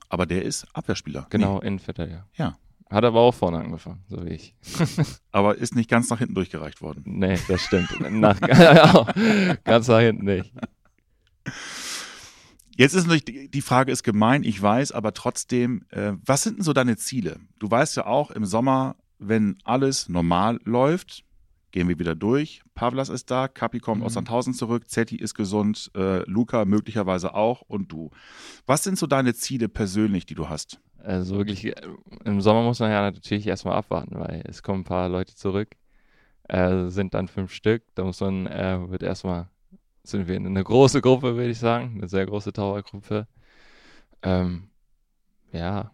Aber 0.10 0.26
der 0.26 0.44
ist 0.44 0.68
Abwehrspieler. 0.74 1.28
Genau, 1.30 1.60
Innenverteidiger. 1.60 2.28
Ja. 2.36 2.58
Hat 2.94 3.06
aber 3.06 3.22
auch 3.22 3.34
vorne 3.34 3.58
angefangen, 3.58 4.04
so 4.08 4.24
wie 4.24 4.30
ich. 4.30 4.56
Nee, 4.78 5.04
aber 5.32 5.58
ist 5.58 5.76
nicht 5.76 5.90
ganz 5.90 6.12
nach 6.12 6.20
hinten 6.20 6.36
durchgereicht 6.36 6.82
worden. 6.84 7.02
Nee, 7.06 7.40
das 7.48 7.62
stimmt. 7.62 7.90
Nach, 8.12 8.40
ganz 9.64 9.88
nach 9.88 10.00
hinten 10.00 10.26
nicht. 10.26 10.54
Jetzt 12.76 12.94
ist 12.94 13.08
natürlich, 13.08 13.52
die 13.52 13.62
Frage 13.62 13.92
ist 13.92 14.04
gemein, 14.04 14.44
ich 14.44 14.62
weiß, 14.62 14.92
aber 14.92 15.14
trotzdem, 15.14 15.86
äh, 15.90 16.14
was 16.26 16.44
sind 16.44 16.58
denn 16.58 16.64
so 16.64 16.74
deine 16.74 16.98
Ziele? 16.98 17.40
Du 17.60 17.70
weißt 17.70 17.96
ja 17.98 18.06
auch, 18.08 18.32
im 18.32 18.46
Sommer, 18.46 18.96
wenn 19.20 19.58
alles 19.64 20.10
normal 20.10 20.60
läuft, 20.64 21.24
gehen 21.72 21.88
wir 21.88 21.98
wieder 22.00 22.16
durch. 22.16 22.62
Pavlas 22.76 23.10
ist 23.10 23.30
da, 23.32 23.48
Kapi 23.48 23.80
kommt 23.80 24.02
Mhm. 24.02 24.06
aus 24.06 24.14
Sandhausen 24.14 24.54
zurück, 24.54 24.90
Zetti 24.90 25.16
ist 25.16 25.34
gesund, 25.36 25.92
äh, 25.96 26.20
Luca 26.30 26.66
möglicherweise 26.66 27.34
auch 27.34 27.62
und 27.62 27.92
du. 27.92 28.10
Was 28.66 28.84
sind 28.84 28.98
so 28.98 29.08
deine 29.08 29.34
Ziele 29.34 29.70
persönlich, 29.70 30.26
die 30.26 30.36
du 30.36 30.50
hast? 30.50 30.80
Also 30.98 31.38
wirklich, 31.38 31.66
äh, 31.66 31.76
im 32.26 32.42
Sommer 32.42 32.64
muss 32.64 32.80
man 32.80 32.92
ja 32.92 33.02
natürlich 33.02 33.46
erstmal 33.48 33.76
abwarten, 33.76 34.16
weil 34.20 34.44
es 34.48 34.64
kommen 34.64 34.82
ein 34.82 34.86
paar 34.86 35.10
Leute 35.10 35.36
zurück. 35.36 35.70
Äh, 36.50 36.88
sind 36.88 37.14
dann 37.14 37.28
fünf 37.28 37.54
Stück. 37.54 37.84
Da 37.96 38.04
muss 38.04 38.20
man, 38.20 38.48
äh, 38.48 38.80
wird 38.90 39.02
erstmal, 39.04 39.50
sind 40.04 40.28
wir 40.28 40.36
in 40.36 40.46
eine 40.46 40.64
große 40.64 41.02
Gruppe, 41.02 41.36
würde 41.36 41.52
ich 41.52 41.60
sagen. 41.60 41.96
Eine 41.98 42.08
sehr 42.08 42.26
große 42.26 42.54
Towergruppe. 42.54 43.28
Ähm, 44.22 44.70
ja. 45.52 45.92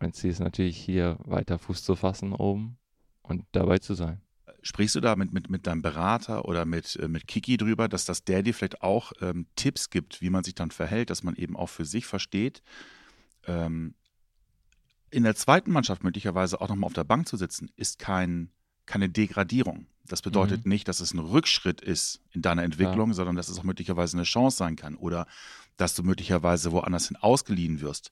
Mein 0.00 0.12
Ziel 0.12 0.30
ist 0.30 0.38
natürlich 0.38 0.76
hier 0.76 1.18
weiter 1.24 1.58
Fuß 1.58 1.82
zu 1.82 1.96
fassen 1.96 2.32
oben 2.32 2.78
und 3.22 3.44
dabei 3.52 3.78
zu 3.78 3.94
sein. 3.94 4.20
Sprichst 4.62 4.94
du 4.94 5.00
da 5.00 5.16
mit, 5.16 5.32
mit, 5.32 5.50
mit 5.50 5.66
deinem 5.66 5.82
Berater 5.82 6.44
oder 6.44 6.64
mit, 6.64 6.96
äh, 6.96 7.08
mit 7.08 7.26
Kiki 7.26 7.56
drüber, 7.56 7.88
dass 7.88 8.04
das 8.04 8.24
der 8.24 8.42
dir 8.42 8.54
vielleicht 8.54 8.82
auch 8.82 9.12
ähm, 9.20 9.46
Tipps 9.56 9.90
gibt, 9.90 10.20
wie 10.20 10.30
man 10.30 10.44
sich 10.44 10.54
dann 10.54 10.70
verhält, 10.70 11.10
dass 11.10 11.22
man 11.22 11.34
eben 11.34 11.56
auch 11.56 11.68
für 11.68 11.84
sich 11.84 12.06
versteht, 12.06 12.62
ähm, 13.46 13.94
in 15.10 15.24
der 15.24 15.34
zweiten 15.34 15.72
Mannschaft 15.72 16.04
möglicherweise 16.04 16.60
auch 16.60 16.68
nochmal 16.68 16.86
auf 16.88 16.92
der 16.92 17.04
Bank 17.04 17.26
zu 17.26 17.36
sitzen, 17.36 17.70
ist 17.76 17.98
kein, 17.98 18.50
keine 18.88 19.08
Degradierung. 19.08 19.86
Das 20.06 20.22
bedeutet 20.22 20.64
Mhm. 20.64 20.70
nicht, 20.70 20.88
dass 20.88 21.00
es 21.00 21.12
ein 21.12 21.18
Rückschritt 21.18 21.80
ist 21.82 22.20
in 22.32 22.40
deiner 22.42 22.62
Entwicklung, 22.64 23.12
sondern 23.12 23.36
dass 23.36 23.48
es 23.48 23.58
auch 23.58 23.64
möglicherweise 23.64 24.16
eine 24.16 24.24
Chance 24.24 24.56
sein 24.56 24.74
kann 24.74 24.94
oder 24.96 25.26
dass 25.76 25.94
du 25.94 26.02
möglicherweise 26.02 26.72
woanders 26.72 27.08
hin 27.08 27.16
ausgeliehen 27.18 27.80
wirst. 27.80 28.10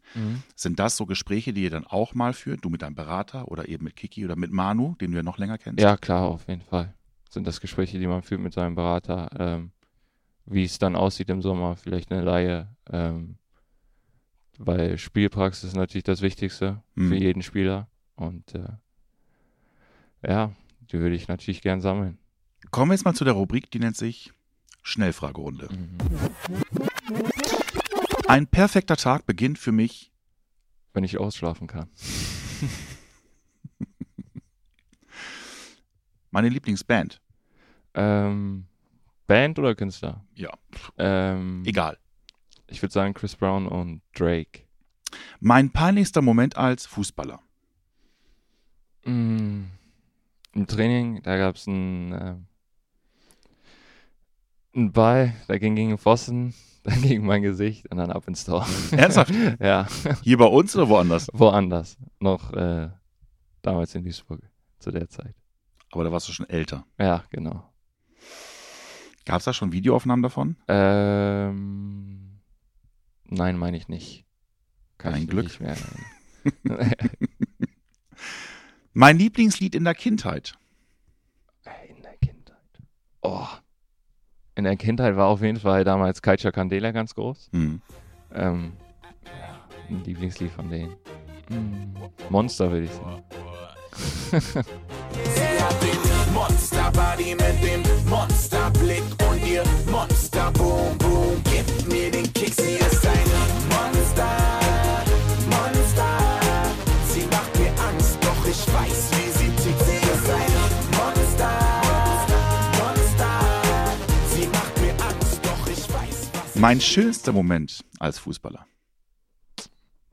Sind 0.55 0.79
das 0.79 0.97
so 0.97 1.07
Gespräche, 1.07 1.53
die 1.53 1.62
ihr 1.65 1.71
dann 1.71 1.87
auch 1.87 2.15
mal 2.15 2.33
führt, 2.35 2.65
du 2.65 2.69
mit 2.69 2.83
deinem 2.83 2.95
Berater 2.95 3.49
oder 3.49 3.69
eben 3.69 3.85
mit 3.85 3.97
Kiki 3.97 4.25
oder 4.25 4.37
mit 4.37 4.53
Manu, 4.53 4.95
den 5.01 5.11
du 5.11 5.17
ja 5.17 5.23
noch 5.23 5.39
länger 5.39 5.59
kennst? 5.59 5.83
Ja, 5.83 5.97
klar, 5.97 6.25
auf 6.29 6.47
jeden 6.49 6.62
Fall. 6.62 6.95
Sind 7.31 7.47
das 7.47 7.61
Gespräche, 7.61 7.99
die 7.99 8.07
man 8.07 8.23
führt 8.23 8.41
mit 8.41 8.53
seinem 8.53 8.75
Berater, 8.77 9.29
ähm, 9.39 9.73
wie 10.45 10.65
es 10.65 10.79
dann 10.79 10.95
aussieht 10.95 11.29
im 11.31 11.43
Sommer, 11.43 11.77
vielleicht 11.77 12.12
eine 12.12 12.23
Laie, 12.23 12.69
ähm, 12.91 13.37
weil 14.59 14.97
Spielpraxis 14.99 15.65
ist 15.71 15.77
natürlich 15.77 16.05
das 16.05 16.21
Wichtigste 16.23 16.83
Mhm. 16.95 17.09
für 17.09 17.17
jeden 17.17 17.43
Spieler 17.43 17.89
und 18.15 18.55
äh, 18.55 18.69
ja, 20.27 20.53
die 20.92 20.99
würde 20.99 21.14
ich 21.16 21.29
natürlich 21.29 21.62
gern 21.62 21.81
sammeln. 21.81 22.18
Kommen 22.70 22.90
wir 22.90 22.94
jetzt 22.94 23.05
mal 23.05 23.14
zu 23.14 23.25
der 23.25 23.35
Rubrik, 23.35 23.70
die 23.70 23.79
nennt 23.79 23.96
sich 23.96 24.33
Schnellfragerunde. 24.83 25.68
Mhm. 25.70 25.99
Ein 28.29 28.46
perfekter 28.46 28.96
Tag 28.96 29.27
beginnt 29.27 29.59
für 29.59 29.72
mich. 29.72 30.12
Wenn 30.92 31.05
ich 31.05 31.18
ausschlafen 31.18 31.66
kann. 31.66 31.90
Meine 36.31 36.49
Lieblingsband. 36.49 37.20
Ähm, 37.94 38.66
Band 39.27 39.59
oder 39.59 39.75
Künstler? 39.75 40.25
Ja. 40.35 40.51
Ähm, 40.96 41.62
Egal. 41.66 41.99
Ich 42.66 42.83
würde 42.83 42.92
sagen 42.92 43.14
Chris 43.14 43.37
Brown 43.37 43.66
und 43.66 44.03
Drake. 44.14 44.62
Mein 45.40 45.70
peinlichster 45.70 46.22
Moment 46.22 46.57
als 46.57 46.87
Fußballer. 46.87 47.40
Mm, 49.05 49.64
Im 50.57 50.66
Training, 50.66 51.21
da 51.23 51.37
gab 51.37 51.57
es 51.57 51.69
einen, 51.69 52.12
äh, 52.12 52.35
einen 54.75 54.90
Ball, 54.90 55.35
der 55.49 55.59
ging 55.59 55.77
gegen 55.77 55.90
den 55.90 55.99
Pfosten, 55.99 56.55
dann 56.83 57.03
gegen 57.03 57.27
mein 57.27 57.42
Gesicht 57.42 57.90
und 57.90 57.99
dann 57.99 58.11
ab 58.11 58.27
ins 58.27 58.47
Tor. 58.47 58.66
Ernsthaft? 58.90 59.35
ja, 59.61 59.87
Hier 60.23 60.38
bei 60.38 60.47
uns 60.47 60.75
oder 60.75 60.88
woanders? 60.88 61.29
woanders. 61.35 61.99
Noch 62.21 62.55
äh, 62.55 62.88
damals 63.61 63.95
in 63.95 64.05
Duisburg 64.05 64.40
zu 64.79 64.90
der 64.90 65.11
Zeit. 65.11 65.35
Aber 65.92 66.05
da 66.05 66.11
warst 66.12 66.27
du 66.29 66.33
schon 66.33 66.49
älter. 66.49 66.87
Ja, 66.99 67.23
genau. 67.29 67.71
Gab 69.27 69.40
es 69.40 69.45
da 69.45 69.53
schon 69.53 69.73
Videoaufnahmen 69.73 70.23
davon? 70.23 70.57
Ähm, 70.69 72.40
nein, 73.25 73.59
meine 73.59 73.77
ich 73.77 73.88
nicht. 73.88 74.25
Kann 74.97 75.12
Kein 75.12 75.23
ich 75.25 75.29
Glück. 75.29 75.45
Nicht 75.45 75.61
mehr. 75.61 75.77
Mein 78.99 79.19
Lieblingslied 79.19 79.75
in 79.75 79.85
der 79.85 79.95
Kindheit. 79.95 80.55
in 81.87 82.03
der 82.03 82.17
Kindheit. 82.17 82.57
Oh. 83.21 83.47
In 84.55 84.65
der 84.65 84.77
Kindheit 84.77 85.17
war 85.17 85.27
auf 85.27 85.43
jeden 85.43 85.61
Fall 85.61 85.85
damals 85.85 86.23
Kaicha 86.23 86.51
Candela 86.51 86.93
ganz 86.93 87.15
groß. 87.15 87.51
Hm. 87.53 87.83
Ähm, 88.33 88.73
ja, 89.27 89.69
ein 89.91 90.03
Lieblingslied 90.03 90.51
von 90.51 90.71
denen. 90.71 90.97
Mm, 91.51 91.95
Monster, 92.31 92.71
würde 92.71 92.87
ich 92.87 92.93
sagen. 92.93 93.23
Sie 94.31 95.63
hat 95.63 95.83
den 95.83 96.33
Monsterbody 96.33 97.35
mit 97.35 97.63
dem 97.63 97.83
Monsterblick 98.09 99.03
und 99.29 99.47
ihr 99.47 99.63
Monster 99.91 100.51
Boom 100.53 100.97
Boom 100.97 101.43
gibt 101.45 101.87
mir 101.87 102.11
den 102.11 102.33
Kick. 102.33 102.55
Sie 102.55 102.77
ist 102.77 102.96
Mein 116.59 116.81
schönster 116.81 117.33
Moment 117.33 117.85
als 117.99 118.19
Fußballer. 118.19 118.66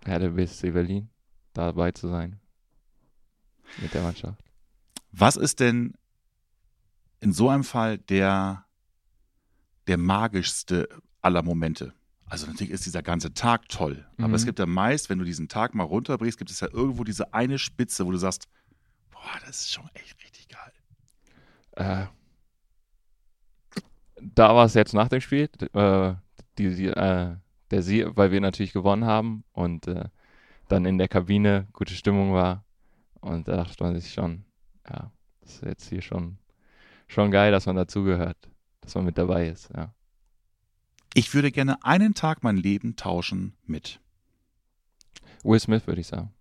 Hertha 0.05 0.27
BSC 0.27 0.71
Berlin, 0.71 1.09
dabei 1.53 1.91
zu 1.91 2.09
sein. 2.09 2.39
Mit 3.81 3.93
der 3.93 4.01
Mannschaft. 4.03 4.43
Was 5.11 5.35
ist 5.35 5.59
denn 5.59 5.93
in 7.21 7.31
so 7.33 7.49
einem 7.49 7.63
Fall 7.63 7.97
der, 7.97 8.65
der 9.87 9.97
magischste 9.97 10.89
aller 11.21 11.41
Momente? 11.43 11.93
Also 12.25 12.47
natürlich 12.47 12.71
ist 12.73 12.85
dieser 12.85 13.03
ganze 13.03 13.33
Tag 13.33 13.69
toll, 13.69 14.05
aber 14.17 14.29
Mhm. 14.29 14.33
es 14.35 14.45
gibt 14.45 14.59
ja 14.59 14.65
meist, 14.65 15.09
wenn 15.09 15.19
du 15.19 15.25
diesen 15.25 15.47
Tag 15.47 15.73
mal 15.75 15.83
runterbrichst, 15.83 16.37
gibt 16.37 16.49
es 16.51 16.59
ja 16.59 16.67
irgendwo 16.71 17.03
diese 17.03 17.33
eine 17.33 17.59
Spitze, 17.59 18.05
wo 18.05 18.11
du 18.11 18.17
sagst, 18.17 18.47
boah, 19.11 19.39
das 19.45 19.61
ist 19.61 19.71
schon 19.73 19.89
echt 19.93 20.17
richtig 20.23 20.47
geil. 20.49 20.73
Äh, 21.75 22.07
da 24.19 24.55
war 24.55 24.65
es 24.65 24.73
jetzt 24.73 24.93
nach 24.93 25.09
dem 25.09 25.21
Spiel, 25.21 25.49
äh, 25.73 26.15
die, 26.57 26.75
die, 26.75 26.87
äh, 26.87 27.35
der 27.71 27.81
Sie, 27.81 28.05
weil 28.15 28.31
wir 28.31 28.41
natürlich 28.41 28.73
gewonnen 28.73 29.05
haben 29.05 29.43
und 29.53 29.87
äh, 29.87 30.05
dann 30.67 30.85
in 30.85 30.97
der 30.97 31.07
Kabine 31.07 31.67
gute 31.73 31.93
Stimmung 31.93 32.33
war. 32.33 32.63
Und 33.21 33.47
da 33.47 33.55
dachte 33.55 33.83
man 33.83 33.99
sich 33.99 34.13
schon, 34.13 34.43
ja, 34.89 35.11
das 35.41 35.55
ist 35.55 35.63
jetzt 35.63 35.89
hier 35.89 36.01
schon, 36.01 36.37
schon 37.07 37.31
geil, 37.31 37.51
dass 37.51 37.65
man 37.65 37.75
dazugehört, 37.75 38.37
dass 38.81 38.95
man 38.95 39.05
mit 39.05 39.17
dabei 39.17 39.47
ist, 39.47 39.69
ja. 39.75 39.93
Ich 41.15 41.33
würde 41.33 41.51
gerne 41.51 41.83
einen 41.83 42.15
Tag 42.15 42.43
mein 42.43 42.57
Leben 42.57 42.95
tauschen 42.95 43.53
mit 43.65 43.99
Will 45.43 45.59
Smith 45.59 45.85
würde 45.87 46.01
ich 46.01 46.07
sagen. 46.07 46.33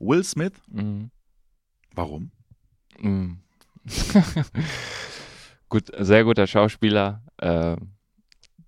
Will 0.00 0.24
Smith. 0.24 0.52
Mhm. 0.68 1.10
Warum? 1.94 2.30
Mm. 2.98 3.34
Gut, 5.68 5.90
sehr 5.98 6.24
guter 6.24 6.46
Schauspieler, 6.46 7.22
äh, 7.38 7.76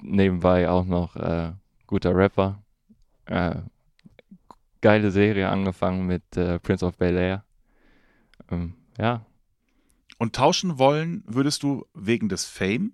nebenbei 0.03 0.69
auch 0.69 0.85
noch 0.85 1.17
äh, 1.17 1.53
guter 1.87 2.15
Rapper. 2.15 2.63
Äh, 3.27 3.57
geile 4.81 5.11
Serie 5.11 5.49
angefangen 5.49 6.07
mit 6.07 6.37
äh, 6.37 6.59
Prince 6.59 6.85
of 6.85 6.97
Bel 6.97 7.17
Air. 7.17 7.45
Ähm, 8.51 8.75
ja, 8.99 9.25
Und 10.19 10.35
tauschen 10.35 10.79
wollen 10.79 11.23
würdest 11.27 11.63
du 11.63 11.87
wegen 11.95 12.29
des 12.29 12.45
Fame 12.45 12.93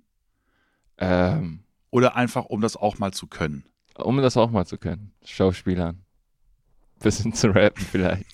ähm, 0.99 1.64
oder 1.90 2.16
einfach 2.16 2.47
um 2.47 2.61
das 2.61 2.77
auch 2.77 2.99
mal 2.99 3.12
zu 3.12 3.27
können? 3.27 3.64
um 3.99 4.19
das 4.19 4.37
auch 4.37 4.51
mal 4.51 4.66
zu 4.66 4.79
können, 4.79 5.12
Schauspielern. 5.25 6.03
bisschen 7.01 7.33
zu 7.33 7.49
rappen 7.49 7.85
vielleicht. 7.85 8.27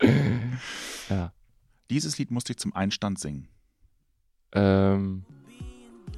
ja. 1.08 1.32
Dieses 1.90 2.18
Lied 2.18 2.30
musste 2.30 2.52
ich 2.52 2.58
zum 2.58 2.74
Einstand 2.74 3.18
singen. 3.18 3.48
Ähm, 4.52 5.24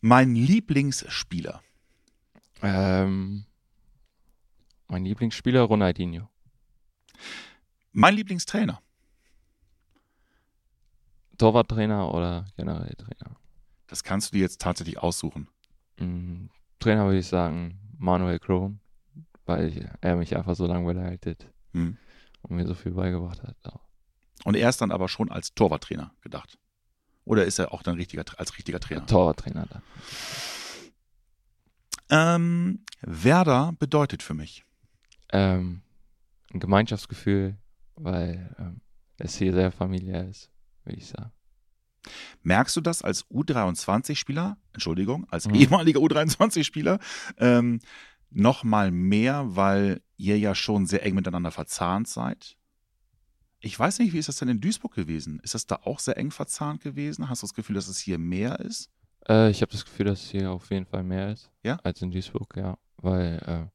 Mein 0.00 0.34
Lieblingsspieler. 0.34 1.62
ähm, 2.62 3.44
mein 4.88 5.04
Lieblingsspieler 5.04 5.62
Ronaldinho. 5.62 6.28
Mein 7.92 8.14
Lieblingstrainer. 8.14 8.80
Torwarttrainer 11.36 12.12
oder 12.12 12.46
generell 12.56 12.94
Trainer? 12.94 13.36
Das 13.86 14.02
kannst 14.02 14.28
du 14.32 14.36
dir 14.36 14.42
jetzt 14.42 14.60
tatsächlich 14.60 14.98
aussuchen. 14.98 15.48
Mm, 15.98 16.46
Trainer 16.80 17.04
würde 17.06 17.18
ich 17.18 17.26
sagen 17.26 17.78
Manuel 17.96 18.38
Kron, 18.38 18.80
weil 19.46 19.96
er 20.00 20.16
mich 20.16 20.36
einfach 20.36 20.54
so 20.56 20.66
lange 20.66 20.86
begleitet 20.86 21.46
Hm. 21.74 21.96
und 22.42 22.56
mir 22.56 22.66
so 22.66 22.74
viel 22.74 22.92
beigebracht 22.92 23.42
hat. 23.42 23.56
Und 24.44 24.56
er 24.56 24.68
ist 24.68 24.80
dann 24.80 24.90
aber 24.90 25.08
schon 25.08 25.30
als 25.30 25.54
Torwarttrainer 25.54 26.12
gedacht. 26.22 26.58
Oder 27.28 27.44
ist 27.44 27.58
er 27.58 27.72
auch 27.72 27.82
dann 27.82 27.96
richtiger, 27.96 28.24
als 28.38 28.56
richtiger 28.56 28.80
Trainer? 28.80 29.06
Torwarttrainer 29.06 29.66
dann. 29.70 29.82
Ähm, 32.10 32.84
Werder 33.02 33.74
bedeutet 33.78 34.22
für 34.22 34.34
mich. 34.34 34.64
Ähm, 35.30 35.82
ein 36.52 36.60
Gemeinschaftsgefühl, 36.60 37.56
weil 37.96 38.54
ähm, 38.58 38.80
es 39.18 39.36
hier 39.36 39.52
sehr 39.52 39.70
familiär 39.72 40.26
ist, 40.26 40.50
würde 40.84 40.98
ich 40.98 41.06
sagen. 41.06 41.32
Merkst 42.42 42.74
du 42.76 42.80
das 42.80 43.02
als 43.02 43.26
U23-Spieler, 43.26 44.56
Entschuldigung, 44.72 45.26
als 45.30 45.46
Mhm. 45.48 45.54
ehemaliger 45.56 46.00
U23-Spieler, 46.00 46.98
ähm, 47.36 47.80
noch 48.30 48.64
mal 48.64 48.90
mehr, 48.90 49.44
weil 49.56 50.00
ihr 50.16 50.38
ja 50.38 50.54
schon 50.54 50.86
sehr 50.86 51.04
eng 51.04 51.14
miteinander 51.14 51.50
verzahnt 51.50 52.08
seid? 52.08 52.56
Ich 53.60 53.78
weiß 53.78 53.98
nicht, 53.98 54.12
wie 54.12 54.18
ist 54.18 54.28
das 54.28 54.36
denn 54.36 54.48
in 54.48 54.60
Duisburg 54.60 54.94
gewesen? 54.94 55.40
Ist 55.42 55.54
das 55.54 55.66
da 55.66 55.80
auch 55.82 55.98
sehr 55.98 56.16
eng 56.16 56.30
verzahnt 56.30 56.80
gewesen? 56.82 57.28
Hast 57.28 57.42
du 57.42 57.46
das 57.46 57.54
Gefühl, 57.54 57.74
dass 57.74 57.88
es 57.88 57.98
hier 57.98 58.18
mehr 58.18 58.60
ist? 58.60 58.90
Äh, 59.28 59.50
ich 59.50 59.62
habe 59.62 59.72
das 59.72 59.84
Gefühl, 59.84 60.06
dass 60.06 60.22
es 60.22 60.30
hier 60.30 60.50
auf 60.50 60.70
jeden 60.70 60.86
Fall 60.86 61.02
mehr 61.02 61.32
ist 61.32 61.50
Ja? 61.64 61.78
als 61.82 62.00
in 62.00 62.10
Duisburg, 62.10 62.56
ja. 62.56 62.78
Weil, 62.98 63.38
äh, 63.46 63.66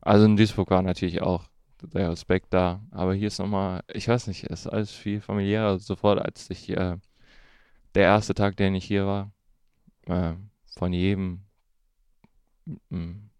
also 0.00 0.24
in 0.24 0.36
Duisburg 0.36 0.70
war 0.70 0.82
natürlich 0.82 1.20
auch 1.20 1.44
der 1.82 2.10
Respekt 2.10 2.54
da, 2.54 2.82
aber 2.90 3.14
hier 3.14 3.28
ist 3.28 3.38
nochmal, 3.38 3.82
ich 3.92 4.08
weiß 4.08 4.28
nicht, 4.28 4.44
es 4.44 4.60
ist 4.60 4.66
alles 4.66 4.90
viel 4.92 5.20
familiärer. 5.20 5.78
Sofort, 5.78 6.18
als 6.18 6.48
ich, 6.48 6.70
äh, 6.70 6.96
der 7.94 8.02
erste 8.02 8.34
Tag, 8.34 8.56
den 8.56 8.74
ich 8.74 8.84
hier 8.86 9.06
war, 9.06 9.32
äh, 10.06 10.34
von 10.74 10.92
jedem 10.92 11.42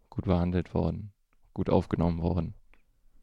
gut 0.08 0.24
behandelt 0.24 0.72
worden, 0.72 1.12
gut 1.52 1.68
aufgenommen 1.68 2.22
worden. 2.22 2.54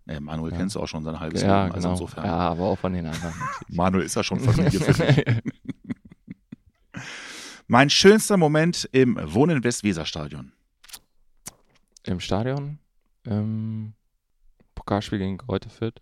Äh, 0.06 0.20
Manuel 0.20 0.52
Ja. 0.52 0.58
kennst 0.58 0.76
du 0.76 0.80
auch 0.82 0.88
schon 0.88 1.04
sein 1.04 1.20
halbes 1.20 1.42
ja, 1.42 1.64
Leben, 1.64 1.76
also 1.76 1.88
genau. 1.88 1.92
insofern. 2.02 2.26
Ja, 2.26 2.38
aber 2.38 2.64
auch 2.66 2.78
von 2.78 2.94
den 2.94 3.06
anderen. 3.06 3.34
Manuel 3.70 4.06
ist 4.06 4.16
ja 4.16 4.24
schon 4.24 4.40
Familie 4.40 4.80
für 4.80 4.94
dich. 4.94 5.26
Mein 7.68 7.90
schönster 7.90 8.38
Moment 8.38 8.88
im 8.92 9.18
Wohnen 9.34 9.58
im 9.58 9.64
Westweserstadion. 9.64 10.52
Im 12.04 12.20
Stadion, 12.20 12.80
ähm, 13.26 13.94
Pokalspiel 14.76 15.20
gegen 15.20 15.38
Greuther 15.38 15.70
Fürth, 15.70 16.02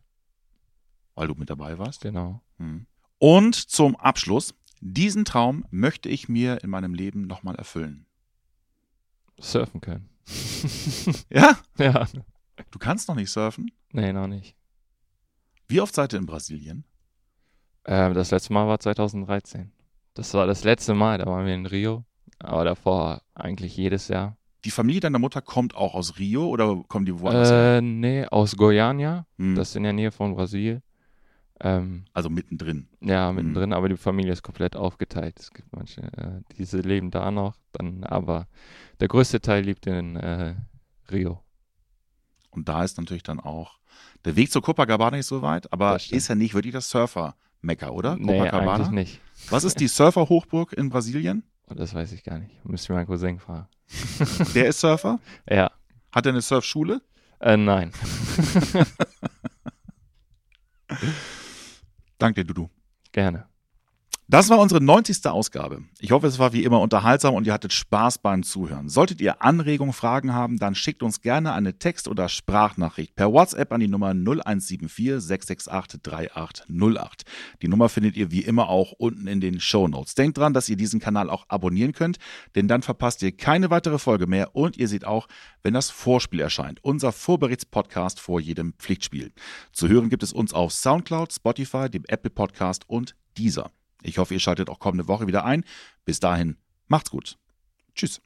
Weil 1.14 1.28
du 1.28 1.36
mit 1.36 1.50
dabei 1.50 1.78
warst. 1.78 2.02
genau. 2.02 2.42
Hm. 2.58 2.88
Und 3.20 3.54
zum 3.56 3.96
Abschluss, 3.96 4.56
diesen 4.80 5.26
Traum 5.26 5.64
möchte 5.70 6.10
ich 6.10 6.28
mir 6.28 6.64
in 6.64 6.72
meinem 6.72 6.96
Leben 6.96 7.28
nochmal 7.28 7.54
erfüllen. 7.56 8.08
Surfen 9.40 9.80
können. 9.80 10.10
Ja? 11.30 11.58
ja. 11.78 12.08
Du 12.70 12.80
kannst 12.80 13.08
noch 13.08 13.16
nicht 13.16 13.32
surfen? 13.32 13.72
Nee, 13.92 14.14
noch 14.14 14.28
nicht. 14.28 14.56
Wie 15.68 15.82
oft 15.82 15.96
seid 15.96 16.14
ihr 16.14 16.20
in 16.20 16.26
Brasilien? 16.26 16.86
Ähm, 17.86 18.14
das 18.14 18.32
letzte 18.32 18.54
Mal 18.54 18.68
war 18.68 18.80
2013. 18.80 19.72
Das 20.14 20.34
war 20.34 20.46
das 20.46 20.64
letzte 20.64 20.94
Mal, 20.94 21.18
da 21.18 21.26
waren 21.26 21.46
wir 21.46 21.56
in 21.56 21.66
Rio. 21.66 22.06
Aber 22.40 22.64
davor 22.66 23.22
eigentlich 23.34 23.76
jedes 23.78 24.08
Jahr. 24.08 24.38
Die 24.66 24.72
Familie 24.72 25.00
deiner 25.00 25.20
Mutter 25.20 25.42
kommt 25.42 25.76
auch 25.76 25.96
aus 25.96 26.20
Rio 26.20 26.48
oder 26.48 26.84
kommen 26.88 27.06
die 27.06 27.18
woanders 27.20 27.50
her? 27.50 27.78
Äh, 27.78 27.82
nee, 27.82 28.26
aus 28.26 28.56
Goiânia. 28.58 29.26
Hm. 29.38 29.56
Das 29.56 29.70
ist 29.70 29.76
in 29.76 29.84
der 29.84 29.94
Nähe 29.94 30.12
von 30.12 30.36
Brasil. 30.36 30.82
Ähm, 31.60 32.06
Also 32.14 32.30
mittendrin. 32.30 32.88
ja, 33.02 33.32
mittendrin, 33.32 33.74
aber 33.74 33.90
die 33.90 33.98
Familie 33.98 34.34
ist 34.34 34.42
komplett 34.44 34.76
aufgeteilt. 34.76 35.40
Es 35.40 35.52
gibt 35.52 35.72
manche, 35.76 36.02
äh, 36.02 36.42
diese 36.58 36.80
leben 36.80 37.12
da 37.12 37.32
noch, 37.32 37.56
dann, 37.72 38.04
aber 38.04 38.48
der 39.00 39.08
größte 39.08 39.42
Teil 39.42 39.64
lebt 39.64 39.86
in 39.88 40.16
äh, 40.16 40.56
Rio. 41.12 41.44
Und 42.52 42.68
da 42.70 42.84
ist 42.84 42.98
natürlich 42.98 43.24
dann 43.24 43.40
auch 43.40 43.80
der 44.26 44.36
Weg 44.36 44.52
zur 44.52 44.62
Copacabana 44.62 45.18
nicht 45.18 45.26
so 45.26 45.42
weit, 45.42 45.72
aber 45.74 45.96
ist 45.96 46.28
ja 46.28 46.36
nicht 46.36 46.54
wirklich 46.54 46.74
das 46.74 46.90
Surfer-Mekka, 46.90 47.90
oder? 47.90 48.16
Nee, 48.18 48.42
eigentlich 48.50 48.90
nicht. 48.90 49.20
Was 49.50 49.64
ist 49.64 49.80
die 49.80 49.88
Surfer-Hochburg 49.88 50.74
in 50.74 50.90
Brasilien? 50.90 51.44
Und 51.68 51.80
das 51.80 51.94
weiß 51.94 52.12
ich 52.12 52.24
gar 52.24 52.38
nicht. 52.40 52.64
Müsste 52.66 52.86
ich 52.92 52.96
meinen 52.96 53.08
Cousin 53.08 53.40
fragen. 53.40 53.68
Der 54.54 54.68
ist 54.68 54.80
Surfer? 54.80 55.20
Ja, 55.50 55.72
Hat 56.12 56.26
er 56.26 56.32
eine 56.34 56.42
Surfschule? 56.42 57.02
äh, 57.40 57.58
nein. 57.58 57.92
Danke 62.18 62.44
dir, 62.44 62.54
Dudu. 62.54 62.70
Gerne. 63.12 63.48
Das 64.32 64.50
war 64.50 64.60
unsere 64.60 64.82
90. 64.82 65.28
Ausgabe. 65.28 65.84
Ich 66.00 66.14
hoffe, 66.14 66.26
es 66.26 66.40
war 66.40 66.54
wie 66.54 66.64
immer 66.64 66.80
unterhaltsam 66.80 67.34
und 67.34 67.46
ihr 67.46 67.52
hattet 67.52 67.74
Spaß 67.74 68.20
beim 68.20 68.44
Zuhören. 68.44 68.88
Solltet 68.88 69.20
ihr 69.20 69.42
Anregungen, 69.42 69.92
Fragen 69.92 70.34
haben, 70.34 70.58
dann 70.58 70.74
schickt 70.74 71.04
uns 71.04 71.20
gerne 71.20 71.52
eine 71.52 71.80
Text- 71.80 72.08
oder 72.08 72.30
Sprachnachricht 72.30 73.14
per 73.14 73.34
WhatsApp 73.34 73.74
an 73.74 73.82
die 73.82 73.90
Nummer 73.90 74.14
0174 74.14 75.20
668 75.20 76.02
3808. 76.02 77.24
Die 77.62 77.68
Nummer 77.68 77.90
findet 77.90 78.16
ihr 78.16 78.32
wie 78.32 78.40
immer 78.40 78.70
auch 78.70 78.94
unten 78.94 79.28
in 79.28 79.42
den 79.42 79.60
Show 79.60 79.90
Notes. 79.90 80.16
Denkt 80.16 80.38
dran, 80.38 80.54
dass 80.54 80.70
ihr 80.70 80.78
diesen 80.78 81.02
Kanal 81.02 81.30
auch 81.30 81.44
abonnieren 81.50 81.92
könnt, 81.92 82.18
denn 82.56 82.70
dann 82.70 82.84
verpasst 82.84 83.22
ihr 83.24 83.36
keine 83.36 83.70
weitere 83.70 84.00
Folge 84.00 84.28
mehr 84.28 84.56
und 84.56 84.78
ihr 84.78 84.88
seht 84.88 85.04
auch, 85.04 85.28
wenn 85.62 85.74
das 85.74 85.90
Vorspiel 85.90 86.40
erscheint, 86.40 86.82
unser 86.86 87.12
Vorberichtspodcast 87.12 88.22
vor 88.22 88.40
jedem 88.40 88.76
Pflichtspiel. 88.80 89.34
Zu 89.74 89.90
hören 89.90 90.08
gibt 90.08 90.24
es 90.24 90.32
uns 90.32 90.54
auf 90.54 90.72
Soundcloud, 90.72 91.34
Spotify, 91.34 91.90
dem 91.90 92.06
Apple 92.08 92.32
Podcast 92.32 92.88
und 92.88 93.18
dieser. 93.38 93.72
Ich 94.02 94.18
hoffe, 94.18 94.34
ihr 94.34 94.40
schaltet 94.40 94.70
auch 94.70 94.80
kommende 94.80 95.08
Woche 95.08 95.28
wieder 95.28 95.46
ein. 95.46 95.64
Bis 96.06 96.20
dahin, 96.20 96.58
macht's 96.88 97.10
gut. 97.12 97.38
Tschüss. 97.96 98.22